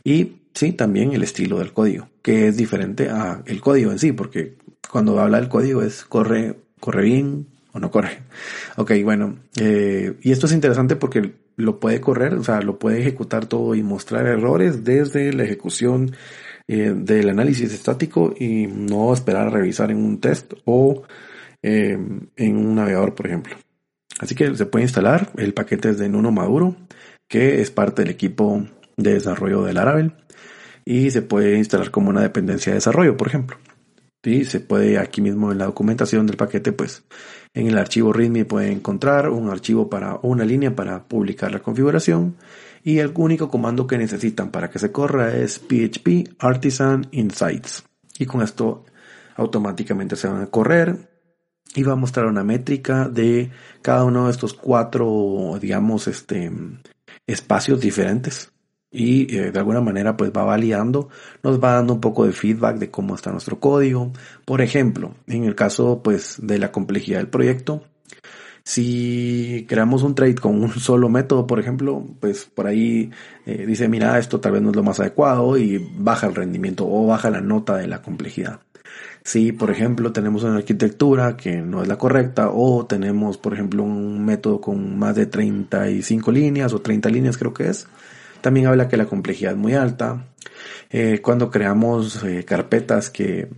y 0.03 0.41
sí, 0.53 0.73
también 0.73 1.13
el 1.13 1.23
estilo 1.23 1.59
del 1.59 1.71
código, 1.71 2.09
que 2.21 2.49
es 2.49 2.57
diferente 2.57 3.09
a 3.09 3.41
el 3.45 3.61
código 3.61 3.91
en 3.91 3.99
sí, 3.99 4.11
porque 4.11 4.57
cuando 4.91 5.17
habla 5.21 5.39
del 5.39 5.47
código 5.47 5.81
es 5.81 6.03
corre, 6.03 6.57
corre 6.81 7.03
bien 7.03 7.47
o 7.71 7.79
no 7.79 7.89
corre. 7.89 8.23
Ok, 8.75 8.91
bueno, 9.01 9.37
eh, 9.61 10.17
y 10.21 10.33
esto 10.33 10.47
es 10.47 10.51
interesante 10.51 10.97
porque 10.97 11.46
lo 11.57 11.79
puede 11.79 11.99
correr, 11.99 12.35
o 12.35 12.43
sea, 12.43 12.61
lo 12.61 12.79
puede 12.79 13.01
ejecutar 13.01 13.47
todo 13.47 13.75
y 13.75 13.83
mostrar 13.83 14.27
errores 14.27 14.83
desde 14.83 15.33
la 15.33 15.43
ejecución 15.43 16.15
eh, 16.67 16.93
del 16.95 17.29
análisis 17.29 17.73
estático 17.73 18.33
y 18.37 18.67
no 18.67 19.13
esperar 19.13 19.47
a 19.47 19.51
revisar 19.51 19.91
en 19.91 19.97
un 19.97 20.21
test 20.21 20.53
o 20.65 21.03
eh, 21.63 21.97
en 22.35 22.57
un 22.57 22.75
navegador, 22.75 23.15
por 23.15 23.27
ejemplo. 23.27 23.55
Así 24.19 24.35
que 24.35 24.55
se 24.55 24.65
puede 24.65 24.83
instalar 24.83 25.31
el 25.37 25.53
paquete 25.53 25.93
de 25.93 26.09
Nuno 26.09 26.31
Maduro, 26.31 26.75
que 27.27 27.61
es 27.61 27.71
parte 27.71 28.03
del 28.03 28.11
equipo 28.11 28.65
de 28.95 29.15
desarrollo 29.15 29.63
de 29.63 29.73
Laravel 29.73 30.13
y 30.85 31.11
se 31.11 31.21
puede 31.21 31.57
instalar 31.57 31.91
como 31.91 32.09
una 32.09 32.21
dependencia 32.21 32.71
de 32.71 32.77
desarrollo, 32.77 33.17
por 33.17 33.27
ejemplo. 33.27 33.57
Y 34.23 34.45
se 34.45 34.59
puede 34.59 34.97
aquí 34.97 35.21
mismo 35.21 35.51
en 35.51 35.57
la 35.57 35.65
documentación 35.65 36.25
del 36.27 36.37
paquete, 36.37 36.71
pues 36.71 37.03
en 37.53 37.67
el 37.67 37.77
archivo 37.77 38.13
README 38.13 38.45
puede 38.45 38.71
encontrar 38.71 39.29
un 39.29 39.49
archivo 39.49 39.89
para 39.89 40.19
una 40.21 40.45
línea 40.45 40.75
para 40.75 41.03
publicar 41.03 41.51
la 41.51 41.59
configuración 41.59 42.35
y 42.83 42.99
el 42.99 43.11
único 43.15 43.49
comando 43.49 43.87
que 43.87 43.97
necesitan 43.97 44.51
para 44.51 44.69
que 44.69 44.79
se 44.79 44.91
corra 44.91 45.35
es 45.35 45.59
php 45.59 46.35
artisan 46.39 47.07
insights. 47.11 47.83
Y 48.19 48.25
con 48.25 48.41
esto 48.41 48.85
automáticamente 49.35 50.15
se 50.15 50.27
van 50.27 50.41
a 50.41 50.47
correr 50.47 51.09
y 51.75 51.83
va 51.83 51.93
a 51.93 51.97
mostrar 51.97 52.25
una 52.25 52.43
métrica 52.43 53.07
de 53.07 53.51
cada 53.81 54.03
uno 54.03 54.25
de 54.25 54.31
estos 54.31 54.53
cuatro 54.53 55.57
digamos 55.61 56.07
este 56.07 56.51
espacios 57.27 57.79
diferentes 57.79 58.51
y 58.97 59.35
eh, 59.35 59.51
de 59.51 59.59
alguna 59.59 59.79
manera 59.79 60.17
pues 60.17 60.31
va 60.35 60.43
validando, 60.43 61.09
nos 61.43 61.63
va 61.63 61.73
dando 61.73 61.93
un 61.93 62.01
poco 62.01 62.25
de 62.25 62.33
feedback 62.33 62.77
de 62.77 62.89
cómo 62.89 63.13
está 63.15 63.31
nuestro 63.31 63.59
código. 63.59 64.11
Por 64.43 64.61
ejemplo, 64.61 65.13
en 65.27 65.43
el 65.43 65.53
caso 65.53 66.01
pues 66.03 66.37
de 66.41 66.57
la 66.57 66.71
complejidad 66.71 67.19
del 67.19 67.27
proyecto, 67.27 67.83
si 68.63 69.65
creamos 69.69 70.01
un 70.03 70.15
trade 70.15 70.35
con 70.35 70.61
un 70.61 70.71
solo 70.73 71.09
método, 71.09 71.45
por 71.45 71.59
ejemplo, 71.59 72.03
pues 72.19 72.45
por 72.45 72.65
ahí 72.67 73.11
eh, 73.45 73.65
dice, 73.67 73.87
mira, 73.87 74.17
esto 74.17 74.39
tal 74.39 74.53
vez 74.53 74.61
no 74.61 74.71
es 74.71 74.75
lo 74.75 74.83
más 74.83 74.99
adecuado 74.99 75.57
y 75.57 75.77
baja 75.97 76.27
el 76.27 76.35
rendimiento 76.35 76.85
o 76.89 77.05
baja 77.07 77.29
la 77.29 77.39
nota 77.39 77.77
de 77.77 77.87
la 77.87 78.01
complejidad. 78.01 78.61
Si, 79.23 79.51
por 79.51 79.71
ejemplo, 79.71 80.11
tenemos 80.11 80.43
una 80.43 80.57
arquitectura 80.57 81.37
que 81.37 81.57
no 81.61 81.81
es 81.81 81.87
la 81.87 81.97
correcta 81.97 82.49
o 82.51 82.85
tenemos, 82.85 83.37
por 83.37 83.53
ejemplo, 83.53 83.83
un 83.83 84.25
método 84.25 84.59
con 84.59 84.97
más 84.97 85.15
de 85.15 85.27
35 85.27 86.31
líneas 86.31 86.73
o 86.73 86.79
30 86.81 87.09
líneas 87.09 87.37
creo 87.37 87.53
que 87.53 87.69
es, 87.69 87.87
también 88.47 88.67
habla 88.67 88.87
que 88.87 88.95
la 88.95 89.07
complejidad 89.07 89.51
es 89.51 89.57
muy 89.57 89.73
alta. 89.73 90.25
Eh, 90.89 91.19
cuando 91.21 91.51
creamos 91.51 92.23
eh, 92.23 92.45
carpetas 92.45 93.09
que, 93.09 93.49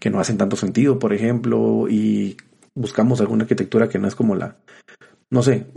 que 0.00 0.10
no 0.10 0.18
hacen 0.18 0.38
tanto 0.38 0.56
sentido, 0.56 0.98
por 0.98 1.12
ejemplo, 1.12 1.86
y 1.88 2.36
buscamos 2.74 3.20
alguna 3.20 3.44
arquitectura 3.44 3.88
que 3.88 4.00
no 4.00 4.08
es 4.08 4.16
como 4.16 4.34
la, 4.34 4.56
no 5.30 5.40
sé, 5.44 5.68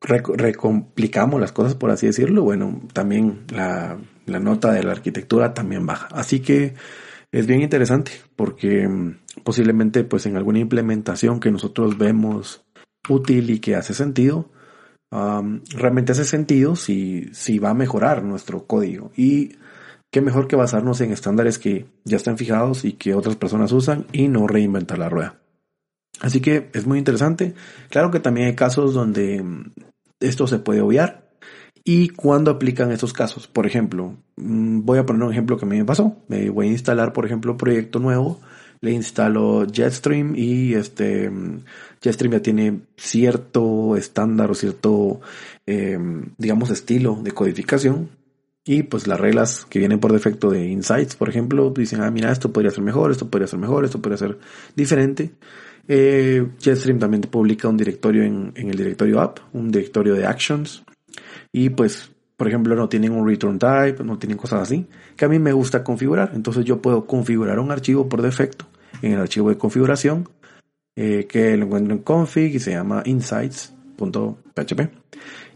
recomplicamos 0.00 1.40
las 1.40 1.52
cosas, 1.52 1.76
por 1.76 1.92
así 1.92 2.08
decirlo, 2.08 2.42
bueno, 2.42 2.80
también 2.92 3.44
la, 3.54 3.96
la 4.26 4.40
nota 4.40 4.72
de 4.72 4.82
la 4.82 4.90
arquitectura 4.90 5.54
también 5.54 5.86
baja. 5.86 6.08
Así 6.10 6.40
que 6.40 6.74
es 7.30 7.46
bien 7.46 7.60
interesante 7.60 8.10
porque 8.34 8.88
mm, 8.88 9.18
posiblemente 9.44 10.02
pues 10.02 10.26
en 10.26 10.36
alguna 10.36 10.58
implementación 10.58 11.38
que 11.38 11.52
nosotros 11.52 11.96
vemos 11.96 12.64
útil 13.08 13.50
y 13.50 13.60
que 13.60 13.76
hace 13.76 13.94
sentido, 13.94 14.50
realmente 15.10 16.12
hace 16.12 16.24
sentido 16.24 16.76
si, 16.76 17.30
si 17.32 17.58
va 17.58 17.70
a 17.70 17.74
mejorar 17.74 18.22
nuestro 18.22 18.66
código. 18.66 19.10
Y 19.16 19.56
qué 20.10 20.20
mejor 20.20 20.48
que 20.48 20.56
basarnos 20.56 21.00
en 21.00 21.12
estándares 21.12 21.58
que 21.58 21.86
ya 22.04 22.16
están 22.16 22.38
fijados 22.38 22.84
y 22.84 22.92
que 22.92 23.14
otras 23.14 23.36
personas 23.36 23.72
usan 23.72 24.06
y 24.12 24.28
no 24.28 24.46
reinventar 24.46 24.98
la 24.98 25.08
rueda. 25.08 25.40
Así 26.20 26.40
que 26.40 26.70
es 26.74 26.86
muy 26.86 26.98
interesante. 26.98 27.54
Claro 27.88 28.10
que 28.10 28.20
también 28.20 28.48
hay 28.48 28.54
casos 28.54 28.94
donde 28.94 29.42
mm, 29.42 29.72
esto 30.20 30.46
se 30.46 30.58
puede 30.58 30.80
obviar. 30.80 31.30
¿Y 31.82 32.10
cuando 32.10 32.50
aplican 32.50 32.92
estos 32.92 33.12
casos? 33.14 33.48
Por 33.48 33.66
ejemplo, 33.66 34.16
mm, 34.36 34.84
voy 34.84 34.98
a 34.98 35.06
poner 35.06 35.22
un 35.22 35.32
ejemplo 35.32 35.56
que 35.56 35.64
a 35.64 35.68
mí 35.68 35.78
me 35.78 35.84
pasó. 35.84 36.16
Me 36.28 36.50
voy 36.50 36.68
a 36.68 36.72
instalar, 36.72 37.12
por 37.12 37.24
ejemplo, 37.24 37.52
un 37.52 37.58
proyecto 37.58 37.98
nuevo 37.98 38.40
le 38.80 38.92
instalo 38.92 39.66
Jetstream 39.70 40.34
y 40.36 40.74
este 40.74 41.30
Jetstream 42.00 42.32
ya 42.32 42.42
tiene 42.42 42.80
cierto 42.96 43.96
estándar 43.96 44.50
o 44.50 44.54
cierto, 44.54 45.20
em, 45.66 46.30
digamos, 46.38 46.70
estilo 46.70 47.18
de 47.22 47.32
codificación. 47.32 48.10
Y 48.64 48.82
pues 48.84 49.06
las 49.06 49.18
reglas 49.18 49.66
que 49.68 49.78
vienen 49.78 50.00
por 50.00 50.12
defecto 50.12 50.50
de 50.50 50.66
Insights, 50.66 51.16
por 51.16 51.28
ejemplo, 51.28 51.70
dicen, 51.70 52.02
ah, 52.02 52.10
mira, 52.10 52.30
esto 52.30 52.52
podría 52.52 52.70
ser 52.70 52.84
mejor, 52.84 53.10
esto 53.10 53.28
podría 53.28 53.46
ser 53.46 53.58
mejor, 53.58 53.84
esto 53.84 54.00
podría 54.00 54.18
ser 54.18 54.38
diferente. 54.76 55.32
Eh, 55.88 56.46
también 56.98 57.22
publica 57.22 57.68
un 57.68 57.76
directorio 57.76 58.22
en, 58.22 58.52
en 58.54 58.70
el 58.70 58.76
directorio 58.76 59.20
app, 59.20 59.38
un 59.52 59.70
directorio 59.70 60.14
de 60.14 60.26
actions. 60.26 60.84
Y 61.52 61.70
pues 61.70 62.10
por 62.40 62.48
ejemplo, 62.48 62.74
no 62.74 62.88
tienen 62.88 63.12
un 63.12 63.28
return 63.28 63.58
type, 63.58 64.02
no 64.02 64.18
tienen 64.18 64.38
cosas 64.38 64.62
así, 64.62 64.86
que 65.14 65.26
a 65.26 65.28
mí 65.28 65.38
me 65.38 65.52
gusta 65.52 65.84
configurar. 65.84 66.32
Entonces 66.34 66.64
yo 66.64 66.80
puedo 66.80 67.04
configurar 67.04 67.58
un 67.58 67.70
archivo 67.70 68.08
por 68.08 68.22
defecto 68.22 68.64
en 69.02 69.12
el 69.12 69.20
archivo 69.20 69.50
de 69.50 69.58
configuración, 69.58 70.26
eh, 70.96 71.26
que 71.28 71.56
lo 71.56 71.66
encuentro 71.66 71.94
en 71.94 72.02
config 72.02 72.54
y 72.54 72.58
se 72.58 72.72
llama 72.72 73.02
insights.php. 73.04 74.80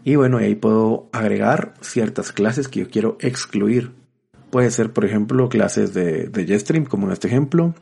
Y 0.03 0.15
bueno, 0.15 0.37
ahí 0.37 0.55
puedo 0.55 1.09
agregar 1.11 1.73
ciertas 1.81 2.31
clases 2.31 2.67
que 2.67 2.81
yo 2.81 2.89
quiero 2.89 3.17
excluir. 3.19 3.91
Puede 4.51 4.71
ser, 4.71 4.93
por 4.93 5.03
ejemplo, 5.05 5.49
clases 5.49 5.93
de, 5.93 6.27
de 6.27 6.45
JetStream, 6.45 6.85
como 6.85 7.07
en 7.07 7.13
este 7.13 7.27
ejemplo. 7.27 7.73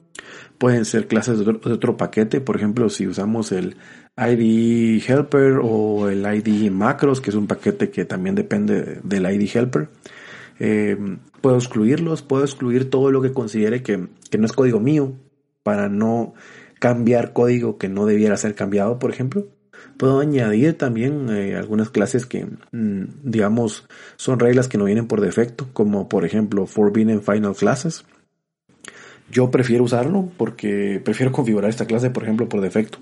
Pueden 0.58 0.86
ser 0.86 1.08
clases 1.08 1.39
de 1.39 1.50
otro, 1.50 1.98
paquete, 1.98 2.39
por 2.39 2.56
ejemplo, 2.56 2.89
si 2.89 3.08
usamos 3.08 3.52
el 3.52 3.76
ID 4.16 5.02
Helper 5.06 5.60
o 5.62 6.10
el 6.10 6.26
ID 6.26 6.72
Macros, 6.72 7.20
que 7.20 7.32
es 7.32 7.36
un 7.36 7.48
paquete 7.48 7.89
que 7.89 8.06
también 8.06 8.36
depende 8.36 9.00
del 9.04 9.26
ID 9.26 9.50
Helper. 9.54 9.89
Eh, 10.60 10.98
puedo 11.42 11.58
excluirlos, 11.58 12.22
puedo 12.22 12.44
excluir 12.46 12.89
todo 12.89 13.12
lo 13.12 13.22
que 13.22 13.34
considere 13.34 13.84
que, 13.84 13.98
no 13.98 14.46
es 14.46 14.54
código 14.54 14.80
mío 14.80 15.13
para 15.63 15.89
no 15.89 16.34
cambiar 16.84 17.32
código 17.32 17.78
que 17.78 17.88
no 17.88 18.06
debiera 18.06 18.36
ser 18.36 18.56
cambiado, 18.56 19.00
por 19.00 19.10
ejemplo. 19.10 19.48
Puedo 19.96 20.19
añadir 20.19 20.78
también 20.78 21.30
eh, 21.30 21.56
algunas 21.56 21.89
clases 21.89 22.26
que, 22.26 22.46
mm, 22.74 23.04
digamos, 23.24 23.88
son 24.17 24.38
reglas 24.38 24.67
que 24.67 24.78
no 24.78 24.84
vienen 24.84 25.08
por 25.08 25.22
defecto, 25.22 25.69
como 25.72 26.10
por 26.10 26.26
ejemplo 26.26 26.65
Forbidden 26.65 27.22
Final 27.22 27.56
Classes. 27.56 28.04
Yo 29.32 29.50
prefiero 29.50 29.86
usarlo 29.86 30.30
porque 30.36 31.02
prefiero 31.02 31.32
configurar 31.38 31.69
esta 31.69 31.86
clase, 31.86 32.10
por 32.10 32.24
ejemplo, 32.24 32.50
por 32.50 32.60
defecto. 32.60 32.98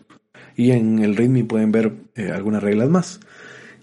Y 0.56 0.70
en 0.70 1.00
el 1.00 1.15
README 1.15 1.46
pueden 1.46 1.72
ver 1.72 1.91
eh, 2.13 2.30
algunas 2.30 2.62
reglas 2.62 2.88
más. 2.88 3.20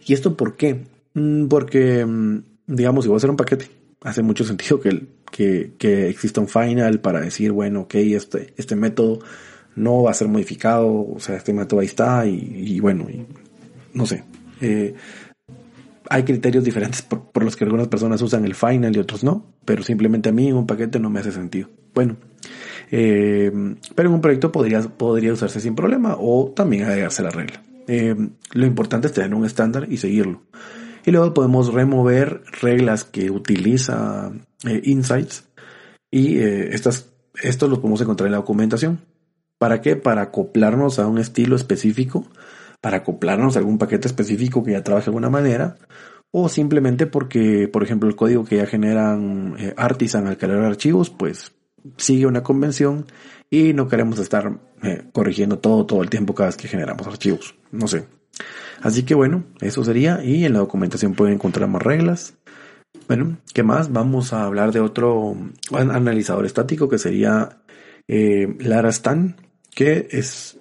¿Y 0.06 0.12
esto 0.12 0.37
por 0.37 0.54
qué? 0.54 0.84
Mm, 1.14 1.48
porque, 1.48 2.06
mm, 2.06 2.42
digamos, 2.68 3.04
si 3.04 3.08
voy 3.08 3.16
a 3.16 3.18
hacer 3.18 3.30
un 3.30 3.37
paquete, 3.37 3.68
hace 4.02 4.22
mucho 4.22 4.44
sentido 4.44 4.78
que, 4.78 5.08
que, 5.76 6.08
exista 6.08 6.40
un 6.40 6.46
final 6.46 7.00
para 7.00 7.20
decir, 7.20 7.50
bueno, 7.50 7.80
ok, 7.80 7.96
este, 7.96 8.54
este 8.56 8.76
método 8.76 9.18
no 9.78 10.02
va 10.02 10.10
a 10.10 10.14
ser 10.14 10.28
modificado, 10.28 10.88
o 10.88 11.20
sea, 11.20 11.36
este 11.36 11.52
método 11.52 11.80
ahí 11.80 11.86
está, 11.86 12.26
y, 12.26 12.80
bueno, 12.80 13.06
no 13.94 14.06
sé. 14.06 14.24
Eh, 14.60 14.94
hay 16.10 16.22
criterios 16.24 16.64
diferentes 16.64 17.02
por, 17.02 17.30
por, 17.30 17.44
los 17.44 17.54
que 17.54 17.64
algunas 17.64 17.88
personas 17.88 18.20
usan 18.22 18.44
el 18.44 18.54
final 18.54 18.94
y 18.96 18.98
otros 18.98 19.22
no, 19.22 19.44
pero 19.64 19.82
simplemente 19.82 20.30
a 20.30 20.32
mí 20.32 20.52
un 20.52 20.66
paquete 20.66 20.98
no 20.98 21.10
me 21.10 21.20
hace 21.20 21.32
sentido. 21.32 21.68
Bueno, 21.94 22.16
eh, 22.90 23.52
pero 23.94 24.08
en 24.08 24.14
un 24.14 24.20
proyecto 24.20 24.50
podría, 24.50 24.80
podría 24.80 25.32
usarse 25.32 25.60
sin 25.60 25.74
problema 25.74 26.16
o 26.18 26.52
también 26.54 26.84
agregarse 26.84 27.22
la 27.22 27.30
regla. 27.30 27.62
Eh, 27.86 28.16
lo 28.52 28.66
importante 28.66 29.06
es 29.06 29.12
tener 29.12 29.34
un 29.34 29.44
estándar 29.44 29.86
y 29.90 29.98
seguirlo. 29.98 30.42
Y 31.04 31.10
luego 31.10 31.32
podemos 31.34 31.72
remover 31.72 32.42
reglas 32.60 33.04
que 33.04 33.30
utiliza 33.30 34.32
Insights 34.82 35.44
y 36.10 36.38
estas, 36.38 37.10
esto 37.42 37.68
lo 37.68 37.80
podemos 37.80 38.00
encontrar 38.00 38.26
en 38.26 38.32
la 38.32 38.38
documentación. 38.38 39.00
¿Para 39.58 39.80
qué? 39.80 39.96
Para 39.96 40.22
acoplarnos 40.22 40.98
a 40.98 41.06
un 41.06 41.18
estilo 41.18 41.56
específico, 41.56 42.26
para 42.80 42.98
acoplarnos 42.98 43.56
a 43.56 43.58
algún 43.58 43.78
paquete 43.78 44.08
específico 44.08 44.62
que 44.62 44.72
ya 44.72 44.82
trabaje 44.82 45.06
de 45.06 45.10
alguna 45.10 45.30
manera, 45.30 45.76
o 46.30 46.48
simplemente 46.48 47.06
porque, 47.06 47.68
por 47.68 47.82
ejemplo, 47.82 48.08
el 48.08 48.16
código 48.16 48.44
que 48.44 48.56
ya 48.56 48.66
generan 48.66 49.56
eh, 49.58 49.74
Artisan 49.76 50.26
al 50.26 50.36
crear 50.36 50.60
archivos, 50.60 51.10
pues 51.10 51.52
sigue 51.96 52.26
una 52.26 52.42
convención 52.42 53.06
y 53.50 53.72
no 53.72 53.88
queremos 53.88 54.18
estar 54.18 54.58
eh, 54.82 55.04
corrigiendo 55.12 55.58
todo 55.58 55.86
todo 55.86 56.02
el 56.02 56.10
tiempo 56.10 56.34
cada 56.34 56.48
vez 56.48 56.56
que 56.56 56.68
generamos 56.68 57.06
archivos. 57.06 57.54
No 57.72 57.88
sé. 57.88 58.06
Así 58.80 59.02
que 59.04 59.14
bueno, 59.14 59.44
eso 59.60 59.82
sería 59.84 60.22
y 60.22 60.44
en 60.44 60.52
la 60.52 60.60
documentación 60.60 61.14
pueden 61.14 61.34
encontrar 61.34 61.68
más 61.68 61.82
reglas. 61.82 62.34
Bueno, 63.06 63.38
¿qué 63.54 63.62
más? 63.62 63.92
Vamos 63.92 64.32
a 64.32 64.44
hablar 64.44 64.72
de 64.72 64.80
otro 64.80 65.36
analizador 65.72 66.46
estático 66.46 66.88
que 66.88 66.98
sería 66.98 67.60
eh, 68.06 68.54
Larastan, 68.60 69.36
que 69.74 70.09
es 70.11 70.59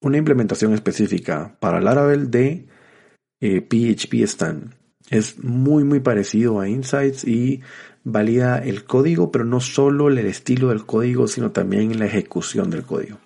una 0.00 0.18
implementación 0.18 0.72
específica 0.72 1.56
para 1.60 1.80
Laravel 1.80 2.30
de 2.30 2.66
PHP 3.40 4.14
eh, 4.14 4.22
Stan. 4.24 4.74
Es 5.10 5.42
muy 5.42 5.84
muy 5.84 6.00
parecido 6.00 6.60
a 6.60 6.68
Insights 6.68 7.24
y 7.24 7.60
valida 8.04 8.58
el 8.58 8.84
código, 8.84 9.32
pero 9.32 9.44
no 9.44 9.60
solo 9.60 10.08
el 10.08 10.18
estilo 10.18 10.68
del 10.68 10.86
código, 10.86 11.26
sino 11.26 11.50
también 11.50 11.98
la 11.98 12.06
ejecución 12.06 12.70
del 12.70 12.84
código. 12.84 13.18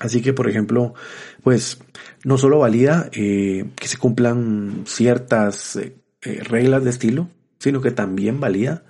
Así 0.00 0.20
que, 0.20 0.32
por 0.32 0.48
ejemplo, 0.48 0.94
pues 1.42 1.78
no 2.24 2.36
solo 2.36 2.58
valida 2.58 3.08
eh, 3.12 3.70
que 3.76 3.88
se 3.88 3.98
cumplan 3.98 4.82
ciertas 4.86 5.76
eh, 5.76 5.94
eh, 6.22 6.42
reglas 6.42 6.82
de 6.82 6.90
estilo, 6.90 7.28
sino 7.58 7.80
que 7.80 7.92
también 7.92 8.40
valida 8.40 8.84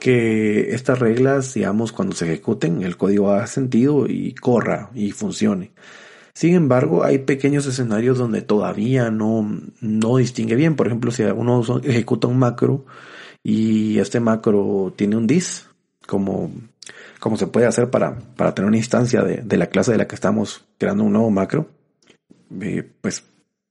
que 0.00 0.74
estas 0.74 0.98
reglas, 0.98 1.54
digamos, 1.54 1.92
cuando 1.92 2.16
se 2.16 2.24
ejecuten, 2.24 2.82
el 2.82 2.96
código 2.96 3.30
haga 3.30 3.46
sentido 3.46 4.06
y 4.08 4.34
corra 4.34 4.90
y 4.94 5.12
funcione. 5.12 5.72
Sin 6.34 6.54
embargo, 6.54 7.04
hay 7.04 7.18
pequeños 7.18 7.66
escenarios 7.66 8.18
donde 8.18 8.42
todavía 8.42 9.10
no, 9.10 9.60
no 9.80 10.16
distingue 10.16 10.54
bien. 10.54 10.74
Por 10.74 10.86
ejemplo, 10.86 11.10
si 11.10 11.22
uno 11.22 11.62
ejecuta 11.84 12.28
un 12.28 12.38
macro 12.38 12.86
y 13.42 13.98
este 13.98 14.20
macro 14.20 14.92
tiene 14.96 15.16
un 15.16 15.26
dis, 15.26 15.68
como, 16.06 16.50
como 17.20 17.36
se 17.36 17.46
puede 17.46 17.66
hacer 17.66 17.90
para, 17.90 18.18
para 18.36 18.54
tener 18.54 18.68
una 18.68 18.78
instancia 18.78 19.22
de, 19.22 19.42
de 19.42 19.56
la 19.56 19.66
clase 19.66 19.92
de 19.92 19.98
la 19.98 20.08
que 20.08 20.14
estamos 20.14 20.64
creando 20.78 21.04
un 21.04 21.12
nuevo 21.12 21.30
macro, 21.30 21.68
eh, 22.60 22.90
pues 23.00 23.24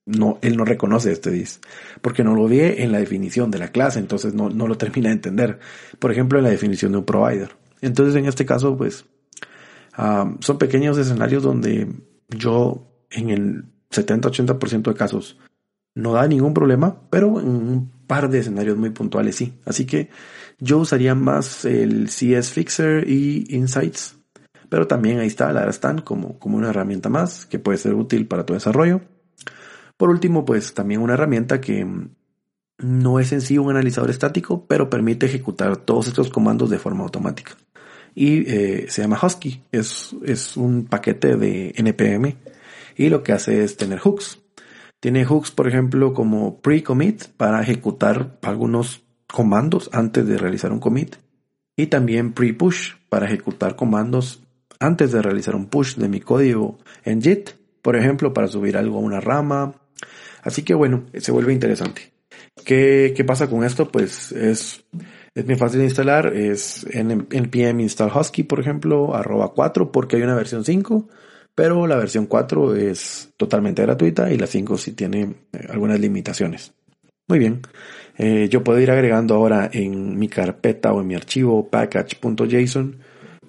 no, 0.10 0.40
él 0.42 0.58
no 0.58 0.66
reconoce 0.66 1.12
este 1.12 1.30
dis, 1.30 1.62
porque 2.02 2.24
no 2.24 2.34
lo 2.36 2.48
ve 2.48 2.84
en 2.84 2.92
la 2.92 3.00
definición 3.00 3.52
de 3.52 3.60
la 3.60 3.70
clase, 3.70 4.00
entonces 4.00 4.34
no, 4.34 4.50
no 4.50 4.68
lo 4.68 4.76
termina 4.76 5.10
de 5.10 5.16
entender. 5.16 5.60
Por 6.00 6.12
ejemplo, 6.12 6.40
en 6.40 6.46
la 6.46 6.50
definición 6.50 6.92
de 6.92 6.98
un 6.98 7.06
provider. 7.06 7.52
Entonces, 7.82 8.16
en 8.16 8.26
este 8.26 8.46
caso, 8.46 8.76
pues, 8.76 9.06
ah, 9.94 10.34
son 10.40 10.58
pequeños 10.58 10.98
escenarios 10.98 11.44
donde 11.44 11.88
yo, 12.30 12.88
en 13.12 13.30
el 13.30 13.66
70-80% 13.92 14.92
de 14.92 14.94
casos, 14.96 15.38
no 15.94 16.14
da 16.14 16.28
ningún 16.28 16.54
problema, 16.54 17.02
pero 17.10 17.40
en 17.40 17.48
un 17.48 17.92
par 18.08 18.30
de 18.30 18.40
escenarios 18.40 18.78
muy 18.78 18.90
puntuales 18.90 19.36
sí. 19.36 19.54
Así 19.66 19.86
que 19.86 20.10
yo 20.60 20.80
usaría 20.80 21.14
más 21.14 21.66
el 21.66 22.08
CS 22.08 22.52
Fixer 22.52 23.08
y 23.08 23.46
Insights, 23.50 24.18
pero 24.70 24.88
también 24.88 25.20
ahí 25.20 25.28
está 25.28 25.52
la 25.54 25.70
Stan 25.70 26.02
como, 26.02 26.40
como 26.40 26.58
una 26.58 26.70
herramienta 26.70 27.10
más 27.10 27.46
que 27.46 27.60
puede 27.60 27.78
ser 27.78 27.94
útil 27.94 28.28
para 28.28 28.46
tu 28.46 28.54
desarrollo. 28.54 29.02
Por 30.00 30.10
último, 30.10 30.46
pues 30.46 30.74
también 30.74 31.02
una 31.02 31.16
herramienta 31.16 31.60
que 31.60 31.86
no 32.78 33.20
es 33.20 33.34
en 33.34 33.42
sí 33.42 33.58
un 33.58 33.70
analizador 33.70 34.10
estático, 34.10 34.66
pero 34.66 34.90
permite 34.90 35.26
ejecutar 35.26 35.76
todos 35.76 36.08
estos 36.08 36.30
comandos 36.30 36.70
de 36.70 36.80
forma 36.80 37.04
automática. 37.04 37.58
Y 38.16 38.50
eh, 38.50 38.86
se 38.88 39.02
llama 39.02 39.20
Husky, 39.22 39.62
es, 39.74 40.16
es 40.24 40.56
un 40.56 40.86
paquete 40.86 41.36
de 41.36 41.74
NPM 41.76 42.38
y 42.96 43.10
lo 43.10 43.24
que 43.24 43.34
hace 43.34 43.62
es 43.62 43.76
tener 43.76 44.00
hooks. 44.00 44.40
Tiene 45.02 45.26
hooks, 45.26 45.52
por 45.52 45.68
ejemplo, 45.68 46.14
como 46.14 46.62
pre-commit 46.62 47.26
para 47.36 47.62
ejecutar 47.62 48.40
algunos 48.42 49.04
comandos 49.28 49.90
antes 49.92 50.26
de 50.26 50.38
realizar 50.38 50.72
un 50.72 50.80
commit. 50.80 51.18
Y 51.76 51.88
también 51.88 52.32
pre-push 52.32 52.94
para 53.10 53.26
ejecutar 53.26 53.76
comandos 53.76 54.44
antes 54.80 55.12
de 55.12 55.22
realizar 55.22 55.58
un 55.58 55.66
push 55.66 55.98
de 55.98 56.08
mi 56.08 56.22
código 56.22 56.78
en 57.04 57.22
JIT. 57.22 57.50
Por 57.82 57.98
ejemplo, 57.98 58.34
para 58.34 58.48
subir 58.48 58.78
algo 58.78 58.98
a 58.98 59.02
una 59.02 59.20
rama. 59.20 59.76
Así 60.44 60.64
que 60.64 60.74
bueno, 60.74 61.06
se 61.14 61.32
vuelve 61.32 61.54
interesante. 61.54 62.14
¿Qué, 62.66 63.14
qué 63.16 63.24
pasa 63.24 63.50
con 63.50 63.64
esto? 63.64 63.90
Pues 63.90 64.32
es, 64.32 64.86
es 65.36 65.46
muy 65.46 65.56
fácil 65.56 65.80
de 65.80 65.86
instalar. 65.86 66.34
Es 66.36 66.86
en 66.92 67.28
npm 67.30 67.82
install 67.82 68.12
husky, 68.16 68.44
por 68.44 68.60
ejemplo, 68.60 69.16
arroba 69.16 69.54
4 69.54 69.92
porque 69.92 70.18
hay 70.18 70.24
una 70.24 70.36
versión 70.36 70.64
5 70.64 71.08
pero 71.60 71.88
la 71.88 71.98
versión 71.98 72.26
4 72.26 72.78
es 72.78 73.34
totalmente 73.36 73.82
gratuita 73.82 74.32
y 74.32 74.38
la 74.38 74.48
5 74.48 74.78
sí 74.78 74.94
tiene 74.94 75.36
eh, 75.52 75.68
algunas 75.70 76.00
limitaciones. 76.00 76.72
Muy 77.28 77.38
bien, 77.38 77.62
eh, 78.18 78.48
yo 78.50 78.64
puedo 78.64 78.80
ir 78.80 78.90
agregando 78.90 79.36
ahora 79.36 79.70
en 79.74 80.18
mi 80.18 80.30
carpeta 80.30 80.94
o 80.94 81.02
en 81.02 81.08
mi 81.08 81.16
archivo 81.16 81.70
package.json 81.70 83.00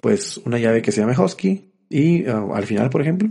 pues 0.01 0.41
una 0.45 0.59
llave 0.59 0.81
que 0.81 0.91
se 0.91 0.99
llame 0.99 1.17
husky 1.17 1.71
y 1.89 2.25
ah, 2.27 2.45
al 2.53 2.65
final 2.65 2.89
por 2.89 3.01
ejemplo 3.01 3.29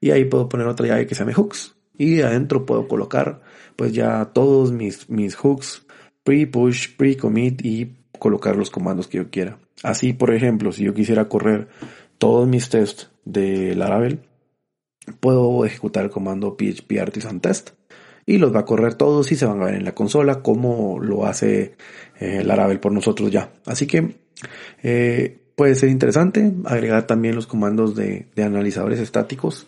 y 0.00 0.12
ahí 0.12 0.24
puedo 0.26 0.48
poner 0.48 0.68
otra 0.68 0.86
llave 0.86 1.08
que 1.08 1.16
se 1.16 1.22
llame 1.22 1.34
hooks 1.34 1.74
y 2.00 2.22
adentro 2.22 2.64
puedo 2.64 2.88
colocar 2.88 3.42
pues 3.76 3.92
ya 3.92 4.30
todos 4.32 4.72
mis, 4.72 5.10
mis 5.10 5.34
hooks 5.34 5.86
pre-push, 6.24 6.96
pre-commit 6.96 7.62
y 7.62 7.94
colocar 8.18 8.56
los 8.56 8.70
comandos 8.70 9.06
que 9.06 9.18
yo 9.18 9.30
quiera. 9.30 9.58
Así 9.82 10.14
por 10.14 10.32
ejemplo 10.32 10.72
si 10.72 10.84
yo 10.84 10.94
quisiera 10.94 11.28
correr 11.28 11.68
todos 12.16 12.48
mis 12.48 12.70
tests 12.70 13.10
de 13.26 13.74
Laravel, 13.76 14.20
puedo 15.20 15.66
ejecutar 15.66 16.04
el 16.04 16.10
comando 16.10 16.56
php 16.56 16.98
artisan 16.98 17.40
test 17.40 17.72
y 18.24 18.38
los 18.38 18.54
va 18.54 18.60
a 18.60 18.64
correr 18.64 18.94
todos 18.94 19.30
y 19.30 19.36
se 19.36 19.44
van 19.44 19.60
a 19.60 19.66
ver 19.66 19.74
en 19.74 19.84
la 19.84 19.94
consola 19.94 20.40
como 20.40 21.00
lo 21.00 21.26
hace 21.26 21.76
eh, 22.18 22.42
Laravel 22.44 22.80
por 22.80 22.92
nosotros 22.92 23.30
ya. 23.30 23.52
Así 23.66 23.86
que 23.86 24.16
eh, 24.82 25.38
puede 25.54 25.74
ser 25.74 25.90
interesante 25.90 26.50
agregar 26.64 27.06
también 27.06 27.34
los 27.34 27.46
comandos 27.46 27.94
de, 27.94 28.26
analizadores 28.38 29.00
estáticos 29.00 29.66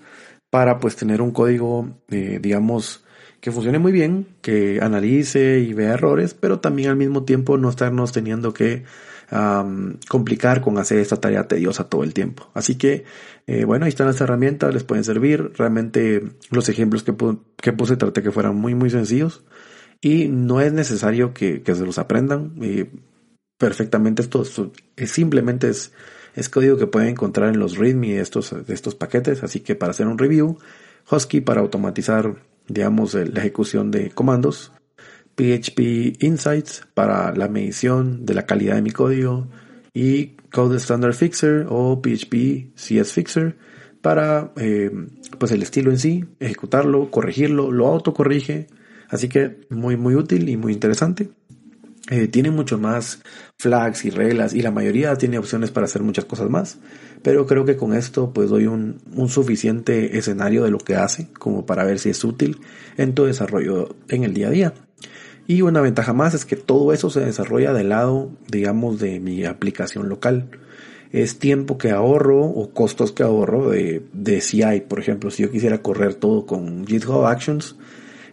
para 0.53 0.79
pues 0.81 0.97
tener 0.97 1.23
un 1.23 1.31
código, 1.31 1.89
eh, 2.11 2.39
digamos, 2.39 3.03
que 3.41 3.51
funcione 3.51 3.79
muy 3.79 3.91
bien, 3.91 4.27
que 4.43 4.81
analice 4.83 5.61
y 5.61 5.73
vea 5.73 5.95
errores, 5.95 6.35
pero 6.35 6.61
también 6.61 6.91
al 6.91 6.97
mismo 6.97 7.25
tiempo 7.25 7.57
no 7.57 7.71
estarnos 7.71 8.13
teniendo 8.13 8.53
que 8.53 8.85
complicar 10.09 10.61
con 10.61 10.77
hacer 10.77 10.99
esta 10.99 11.17
tarea 11.17 11.49
tediosa 11.49 11.89
todo 11.89 12.05
el 12.05 12.13
tiempo. 12.13 12.51
Así 12.53 12.75
que, 12.75 13.05
eh, 13.47 13.65
bueno, 13.65 13.87
ahí 13.87 13.89
están 13.89 14.09
las 14.09 14.21
herramientas, 14.21 14.75
les 14.75 14.85
pueden 14.85 15.05
servir. 15.05 15.53
Realmente 15.57 16.23
los 16.51 16.69
ejemplos 16.69 17.03
que, 17.03 17.15
que 17.57 17.73
puse 17.73 17.97
traté 17.97 18.23
que 18.23 18.31
fueran 18.31 18.57
muy, 18.57 18.75
muy 18.75 18.91
sencillos 18.91 19.43
y 20.03 20.29
no 20.29 20.61
es 20.61 20.75
necesario 20.75 21.33
que, 21.33 21.63
se 21.65 21.87
los 21.87 21.97
aprendan 21.97 22.53
eh, 22.61 22.91
perfectamente. 23.57 24.21
Esto, 24.21 24.43
es, 24.97 25.11
simplemente 25.11 25.71
es, 25.71 25.95
es 26.35 26.49
código 26.49 26.77
que 26.77 26.87
pueden 26.87 27.11
encontrar 27.11 27.51
en 27.51 27.59
los 27.59 27.77
README 27.77 28.15
de 28.15 28.21
estos, 28.21 28.53
estos 28.69 28.95
paquetes. 28.95 29.43
Así 29.43 29.61
que 29.61 29.75
para 29.75 29.91
hacer 29.91 30.07
un 30.07 30.19
review, 30.19 30.59
Husky 31.11 31.41
para 31.41 31.61
automatizar, 31.61 32.37
digamos, 32.69 33.15
la 33.15 33.41
ejecución 33.41 33.91
de 33.91 34.11
comandos 34.11 34.73
PHP 35.37 36.23
Insights 36.23 36.87
para 36.95 37.35
la 37.35 37.49
medición 37.49 38.27
de 38.27 38.35
la 38.35 38.47
calidad 38.47 38.77
de 38.77 38.83
mi 38.83 38.91
código 38.91 39.49
y 39.95 40.37
Code 40.53 40.77
Standard 40.77 41.15
Fixer 41.15 41.67
o 41.69 42.01
PHP 42.01 42.75
CS 42.77 43.13
Fixer 43.13 43.57
para 44.01 44.53
eh, 44.57 44.91
pues 45.39 45.53
el 45.53 45.63
estilo 45.63 45.91
en 45.91 45.99
sí, 45.99 46.25
ejecutarlo, 46.41 47.11
corregirlo, 47.11 47.71
lo 47.71 47.87
autocorrige, 47.87 48.67
así 49.09 49.29
que 49.29 49.61
muy 49.71 49.97
muy 49.97 50.17
útil 50.17 50.49
y 50.49 50.57
muy 50.57 50.73
interesante. 50.73 51.31
Eh, 52.11 52.27
tiene 52.27 52.51
mucho 52.51 52.79
más 52.79 53.21
flags 53.59 54.05
y 54.05 54.11
reglas 54.11 54.55
y 54.55 54.63
la 54.63 54.73
mayoría 54.73 55.15
tiene 55.15 55.39
opciones 55.39 55.71
para 55.71 55.85
hacer 55.85 56.03
muchas 56.03 56.25
cosas 56.25 56.51
más, 56.51 56.79
pero 57.23 57.47
creo 57.47 57.65
que 57.65 57.77
con 57.77 57.95
esto 57.95 58.33
pues 58.33 58.51
doy 58.51 58.67
un, 58.67 59.01
suficiente 59.29 60.19
escenario 60.19 60.65
de 60.65 60.71
lo 60.73 60.79
que 60.79 60.97
hace 60.97 61.29
como 61.39 61.65
para 61.65 61.85
ver 61.85 62.01
si 62.01 62.11
es 62.11 62.25
útil 62.25 62.59
en 62.97 63.15
tu 63.15 63.25
desarrollo 63.25 63.95
en 64.09 64.25
el 64.25 64.35
día 64.35 64.49
a 64.49 64.51
día. 64.51 64.75
Y 65.47 65.63
una 65.63 65.81
ventaja 65.81 66.13
más 66.13 66.35
es 66.35 66.45
que 66.45 66.57
todo 66.57 66.93
eso 66.93 67.09
se 67.09 67.21
desarrolla 67.21 67.73
del 67.73 67.91
lado, 67.91 68.31
digamos, 68.49 68.99
de 68.99 69.21
mi 69.21 69.45
aplicación 69.45 70.09
local. 70.09 70.49
Es 71.11 71.39
tiempo 71.39 71.79
que 71.79 71.91
ahorro 71.91 72.45
o 72.45 72.71
costos 72.71 73.13
que 73.13 73.23
ahorro 73.23 73.71
de, 73.71 74.03
de 74.13 74.41
CI. 74.41 74.83
Por 74.89 75.01
ejemplo, 75.01 75.31
si 75.31 75.43
yo 75.43 75.51
quisiera 75.51 75.83
correr 75.83 76.15
todo 76.15 76.47
con 76.47 76.87
GitHub 76.87 77.27
Actions, 77.27 77.77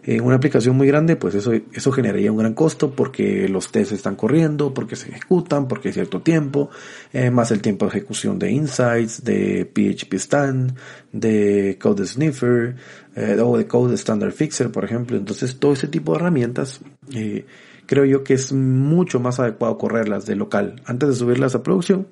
En 0.02 0.22
una 0.22 0.36
aplicación 0.36 0.76
muy 0.76 0.86
grande, 0.86 1.16
pues 1.16 1.34
eso, 1.34 1.52
eso 1.52 1.92
generaría 1.92 2.32
un 2.32 2.38
gran 2.38 2.54
costo 2.54 2.92
porque 2.92 3.48
los 3.48 3.70
tests 3.70 3.92
están 3.92 4.16
corriendo, 4.16 4.72
porque 4.72 4.96
se 4.96 5.10
ejecutan, 5.10 5.68
porque 5.68 5.88
hay 5.88 5.94
cierto 5.94 6.22
tiempo, 6.22 6.70
eh, 7.12 7.30
más 7.30 7.50
el 7.50 7.60
tiempo 7.60 7.84
de 7.84 7.90
ejecución 7.90 8.38
de 8.38 8.50
Insights, 8.50 9.22
de 9.24 9.66
PHP 9.66 10.14
Stand, 10.14 10.74
de 11.12 11.78
Code 11.80 12.06
Sniffer, 12.06 12.76
eh, 13.14 13.36
o 13.42 13.58
de 13.58 13.66
Code 13.66 13.94
Standard 13.94 14.32
Fixer, 14.32 14.70
por 14.70 14.84
ejemplo. 14.84 15.16
Entonces, 15.16 15.58
todo 15.58 15.72
ese 15.72 15.88
tipo 15.88 16.12
de 16.12 16.18
herramientas, 16.20 16.80
eh, 17.12 17.44
creo 17.86 18.04
yo 18.04 18.24
que 18.24 18.34
es 18.34 18.52
mucho 18.52 19.20
más 19.20 19.40
adecuado 19.40 19.76
correrlas 19.76 20.24
de 20.24 20.36
local 20.36 20.80
antes 20.86 21.08
de 21.08 21.14
subirlas 21.16 21.54
a 21.54 21.62
producción 21.62 22.06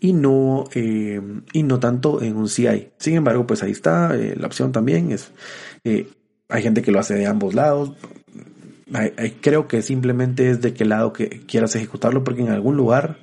y 0.00 0.12
no, 0.12 0.64
eh, 0.74 1.20
y 1.52 1.62
no 1.62 1.80
tanto 1.80 2.22
en 2.22 2.36
un 2.36 2.48
CI. 2.48 2.90
Sin 2.98 3.14
embargo, 3.14 3.46
pues 3.46 3.62
ahí 3.62 3.72
está, 3.72 4.14
eh, 4.16 4.34
la 4.36 4.46
opción 4.46 4.72
también 4.72 5.10
es, 5.12 5.32
eh, 5.84 6.08
hay 6.48 6.62
gente 6.62 6.82
que 6.82 6.92
lo 6.92 6.98
hace 6.98 7.14
de 7.14 7.26
ambos 7.26 7.54
lados. 7.54 7.92
creo 9.40 9.68
que 9.68 9.82
simplemente 9.82 10.50
es 10.50 10.60
de 10.60 10.74
qué 10.74 10.84
lado 10.84 11.12
que 11.12 11.28
quieras 11.46 11.76
ejecutarlo, 11.76 12.24
porque 12.24 12.42
en 12.42 12.48
algún 12.48 12.76
lugar, 12.76 13.18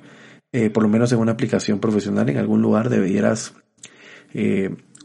por 0.72 0.82
lo 0.82 0.88
menos 0.88 1.12
en 1.12 1.18
una 1.18 1.32
aplicación 1.32 1.80
profesional, 1.80 2.28
en 2.28 2.38
algún 2.38 2.62
lugar 2.62 2.88
debieras 2.88 3.54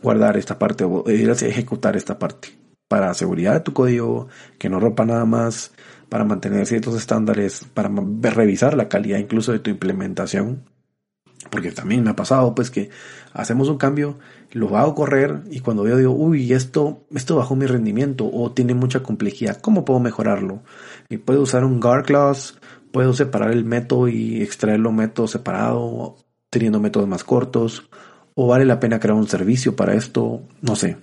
guardar 0.01 0.37
esta 0.37 0.59
parte 0.59 0.83
o 0.83 1.03
debieras 1.05 1.41
ejecutar 1.43 1.95
esta 1.95 2.19
parte 2.19 2.49
para 2.87 3.13
seguridad 3.13 3.53
de 3.53 3.59
tu 3.61 3.73
código, 3.73 4.27
que 4.59 4.69
no 4.69 4.79
rompa 4.79 5.05
nada 5.05 5.25
más, 5.25 5.71
para 6.09 6.25
mantener 6.25 6.65
ciertos 6.65 6.95
estándares, 6.95 7.65
para 7.73 7.89
revisar 8.21 8.75
la 8.75 8.89
calidad 8.89 9.17
incluso 9.17 9.53
de 9.53 9.59
tu 9.59 9.69
implementación 9.69 10.63
porque 11.51 11.71
también 11.71 12.03
me 12.03 12.09
ha 12.09 12.15
pasado 12.15 12.55
pues 12.55 12.71
que 12.71 12.89
hacemos 13.33 13.69
un 13.69 13.77
cambio, 13.77 14.17
lo 14.51 14.75
hago 14.77 14.95
correr 14.95 15.41
y 15.51 15.59
cuando 15.59 15.83
veo 15.83 15.97
digo, 15.97 16.11
uy, 16.13 16.53
esto, 16.53 17.03
esto 17.13 17.35
bajó 17.35 17.55
mi 17.55 17.67
rendimiento 17.67 18.27
o 18.31 18.51
tiene 18.51 18.73
mucha 18.73 19.03
complejidad, 19.03 19.61
¿cómo 19.61 19.85
puedo 19.85 19.99
mejorarlo? 19.99 20.63
Y 21.09 21.17
puedo 21.17 21.41
usar 21.41 21.63
un 21.63 21.79
guard 21.79 22.05
clause, 22.05 22.55
puedo 22.91 23.13
separar 23.13 23.51
el 23.51 23.65
método 23.65 24.07
y 24.07 24.41
extraerlo 24.41 24.91
método 24.91 25.27
separado, 25.27 26.15
teniendo 26.49 26.79
métodos 26.79 27.07
más 27.07 27.23
cortos, 27.23 27.89
o 28.33 28.47
vale 28.47 28.65
la 28.65 28.79
pena 28.79 28.99
crear 28.99 29.15
un 29.15 29.27
servicio 29.27 29.75
para 29.75 29.93
esto, 29.93 30.41
no 30.61 30.75
sé, 30.75 30.97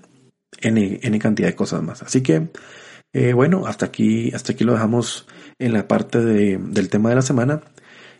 N, 0.60 1.00
N 1.02 1.18
cantidad 1.18 1.48
de 1.48 1.54
cosas 1.54 1.82
más. 1.82 2.02
Así 2.02 2.22
que, 2.22 2.48
eh, 3.12 3.32
bueno, 3.32 3.66
hasta 3.66 3.86
aquí, 3.86 4.32
hasta 4.34 4.52
aquí 4.52 4.64
lo 4.64 4.72
dejamos 4.72 5.26
en 5.58 5.72
la 5.72 5.86
parte 5.86 6.20
de, 6.24 6.58
del 6.58 6.88
tema 6.88 7.10
de 7.10 7.16
la 7.16 7.22
semana. 7.22 7.62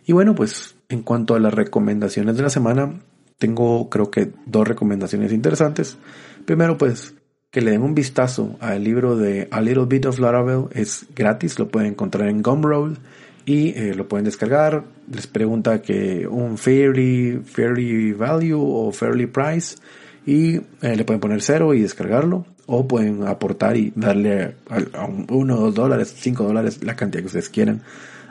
Y 0.05 0.13
bueno, 0.13 0.35
pues 0.35 0.75
en 0.89 1.03
cuanto 1.03 1.35
a 1.35 1.39
las 1.39 1.53
recomendaciones 1.53 2.35
de 2.35 2.43
la 2.43 2.49
semana, 2.49 2.99
tengo 3.37 3.89
creo 3.89 4.11
que 4.11 4.31
dos 4.45 4.67
recomendaciones 4.67 5.31
interesantes. 5.31 5.97
Primero, 6.45 6.77
pues 6.77 7.13
que 7.51 7.61
le 7.61 7.71
den 7.71 7.81
un 7.81 7.95
vistazo 7.95 8.57
al 8.59 8.83
libro 8.83 9.15
de 9.15 9.47
A 9.51 9.61
Little 9.61 9.85
Bit 9.85 10.05
of 10.05 10.19
Laravel. 10.19 10.65
Es 10.71 11.07
gratis, 11.15 11.57
lo 11.57 11.69
pueden 11.69 11.91
encontrar 11.91 12.29
en 12.29 12.43
Gumroad 12.43 12.97
y 13.45 13.69
eh, 13.69 13.95
lo 13.95 14.07
pueden 14.07 14.25
descargar. 14.25 14.83
Les 15.11 15.25
pregunta 15.25 15.81
que 15.81 16.27
un 16.27 16.57
fairly, 16.57 17.41
fairly 17.43 18.11
value 18.11 18.59
o 18.59 18.91
fairly 18.91 19.25
price 19.25 19.77
y 20.25 20.57
eh, 20.57 20.95
le 20.95 21.03
pueden 21.05 21.19
poner 21.19 21.41
cero 21.41 21.73
y 21.73 21.81
descargarlo. 21.81 22.45
O 22.67 22.87
pueden 22.87 23.25
aportar 23.25 23.77
y 23.77 23.91
darle 23.95 24.55
a, 24.69 25.05
uno, 25.29 25.55
dos 25.55 25.73
dólares, 25.73 26.13
cinco 26.15 26.43
dólares, 26.43 26.83
la 26.83 26.95
cantidad 26.95 27.23
que 27.23 27.27
ustedes 27.27 27.49
quieran 27.49 27.81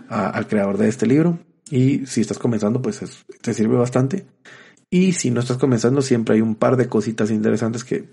al 0.09 0.47
creador 0.47 0.79
de 0.79 0.88
este 0.88 1.07
libro. 1.07 1.40
Y 1.70 2.07
si 2.07 2.20
estás 2.20 2.38
comenzando, 2.38 2.81
pues 2.81 3.00
te 3.40 3.54
sirve 3.54 3.76
bastante. 3.76 4.26
Y 4.90 5.12
si 5.12 5.31
no 5.31 5.40
estás 5.40 5.59
comenzando, 5.59 6.00
siempre 6.02 6.37
hay 6.37 6.40
un 6.40 6.54
par 6.54 6.76
de 6.76 6.88
cositas 6.88 7.31
interesantes 7.31 7.85
que 7.85 8.09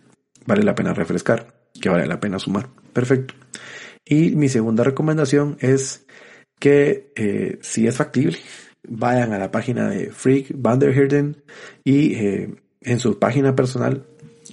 vale 0.46 0.63
la 0.63 0.76
pena 0.76 0.94
refrescar, 0.94 1.56
que 1.80 1.89
vale 1.89 2.06
la 2.06 2.20
pena 2.20 2.39
sumar. 2.39 2.70
Perfecto. 2.94 3.34
Y 4.06 4.36
mi 4.36 4.50
segunda 4.50 4.84
recomendación 4.84 5.58
es 5.60 6.06
que 6.60 7.12
eh, 7.15 7.60
si 7.62 7.88
es 7.88 7.98
factible, 7.98 8.38
vayan 8.88 9.34
a 9.34 9.39
la 9.39 9.52
página 9.52 9.89
de 9.89 10.12
Freak 10.12 10.52
Vanderherden 10.56 11.44
y 11.84 12.15
eh, 12.15 12.56
en 12.82 13.00
su 13.00 13.18
página 13.20 13.56
personal 13.56 14.06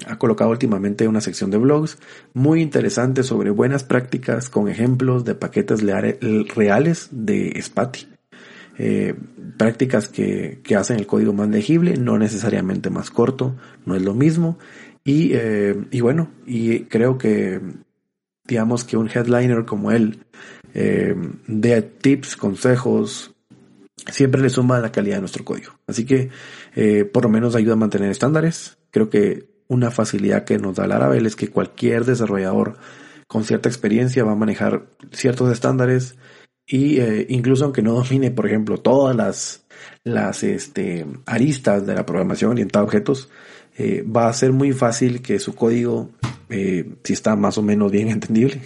ha 0.07 0.19
colocado 0.19 0.51
últimamente 0.51 1.07
una 1.07 1.21
sección 1.21 1.51
de 1.51 1.59
blogs 1.59 1.99
muy 2.33 2.63
interesante 2.63 3.23
sobre 3.23 3.51
buenas 3.51 3.85
prácticas 3.85 4.49
con 4.49 4.69
ejemplos 4.69 5.25
de 5.25 5.35
paquetes 5.35 5.83
reales 5.83 7.09
de 7.11 7.61
Spati. 7.61 8.12
Eh, 8.79 9.15
prácticas 9.57 10.09
que, 10.09 10.61
hacen 10.77 10.99
el 10.99 11.07
código 11.07 11.33
más 11.33 11.49
legible, 11.49 11.97
no 11.97 12.19
necesariamente 12.19 12.91
más 12.91 13.11
corto, 13.11 13.57
no 13.85 13.95
es 13.95 14.03
lo 14.03 14.15
mismo. 14.15 14.59
Y, 15.05 15.33
eh, 15.35 15.75
bueno, 16.01 16.31
y 16.47 16.81
creo 16.85 17.19
que 17.19 17.61
digamos 18.47 18.85
que 18.85 18.97
un 18.97 19.09
headliner 19.09 19.65
como 19.65 19.93
él 19.93 20.25
eh, 20.75 21.15
tips, 22.01 22.37
consejos, 22.37 23.35
siempre 24.11 24.41
le 24.41 24.51
suma 24.51 24.81
la 24.81 24.93
calidad 24.93 25.17
de 25.17 25.21
nuestro 25.21 25.45
código. 25.45 25.73
Así 25.87 26.05
que 26.05 26.31
eh, 26.75 27.05
por 27.05 27.25
lo 27.25 27.31
menos 27.31 27.55
ayuda 27.55 27.75
a 27.75 27.77
mantener 27.77 28.11
estándares. 28.11 28.79
Creo 28.91 29.11
que 29.11 29.49
una 29.69 29.91
facilidad 29.91 30.45
que 30.45 30.59
nos 30.59 30.77
da 30.77 30.87
Laravel 30.87 31.27
es 31.27 31.37
que 31.37 31.49
cualquier 31.49 32.05
desarrollador 32.05 32.77
con 33.27 33.45
cierta 33.45 33.69
experiencia 33.69 34.25
va 34.25 34.33
a 34.33 34.37
manejar 34.37 34.87
ciertos 35.13 35.51
estándares 35.51 36.17
y 36.73 36.99
eh, 37.01 37.27
incluso 37.29 37.67
aunque 37.67 37.83
no 37.83 37.93
domine, 37.93 38.31
por 38.31 38.47
ejemplo, 38.47 38.79
todas 38.79 39.15
las, 39.15 39.63
las 40.05 40.43
este, 40.43 41.05
aristas 41.27 41.85
de 41.85 41.95
la 41.95 42.07
programación 42.07 42.53
orientada 42.53 42.81
a 42.81 42.87
objetos, 42.87 43.29
eh, 43.77 44.03
va 44.05 44.27
a 44.27 44.33
ser 44.33 44.55
muy 44.55 44.73
fácil 44.73 45.21
que 45.21 45.39
su 45.39 45.55
código, 45.55 46.09
eh, 46.49 46.95
si 47.05 47.13
está 47.13 47.37
más 47.37 47.59
o 47.59 47.63
menos 47.63 47.93
bien 47.93 48.09
entendible, 48.09 48.63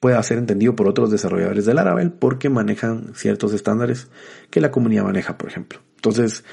pueda 0.00 0.22
ser 0.22 0.36
entendido 0.36 0.76
por 0.76 0.86
otros 0.86 1.10
desarrolladores 1.10 1.64
de 1.64 1.72
Laravel 1.72 2.12
porque 2.12 2.50
manejan 2.50 3.14
ciertos 3.14 3.54
estándares 3.54 4.08
que 4.50 4.60
la 4.60 4.70
comunidad 4.70 5.04
maneja, 5.04 5.38
por 5.38 5.48
ejemplo. 5.48 5.80
Entonces, 5.96 6.44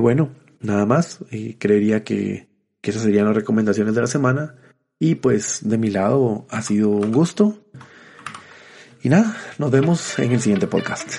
bueno, 0.00 0.30
nada 0.60 0.86
más. 0.86 1.18
creería 1.58 2.04
que, 2.04 2.46
que 2.80 2.90
esas 2.92 3.02
serían 3.02 3.26
las 3.26 3.34
recomendaciones 3.34 3.96
de 3.96 4.02
la 4.02 4.06
semana. 4.06 4.54
Y 5.00 5.16
pues 5.16 5.68
de 5.68 5.78
mi 5.78 5.90
lado 5.90 6.46
ha 6.48 6.62
sido 6.62 6.90
un 6.90 7.10
gusto. 7.10 7.58
Y 9.02 9.08
nada, 9.08 9.36
nos 9.58 9.70
vemos 9.70 10.18
en 10.18 10.32
el 10.32 10.40
siguiente 10.40 10.66
podcast. 10.66 11.14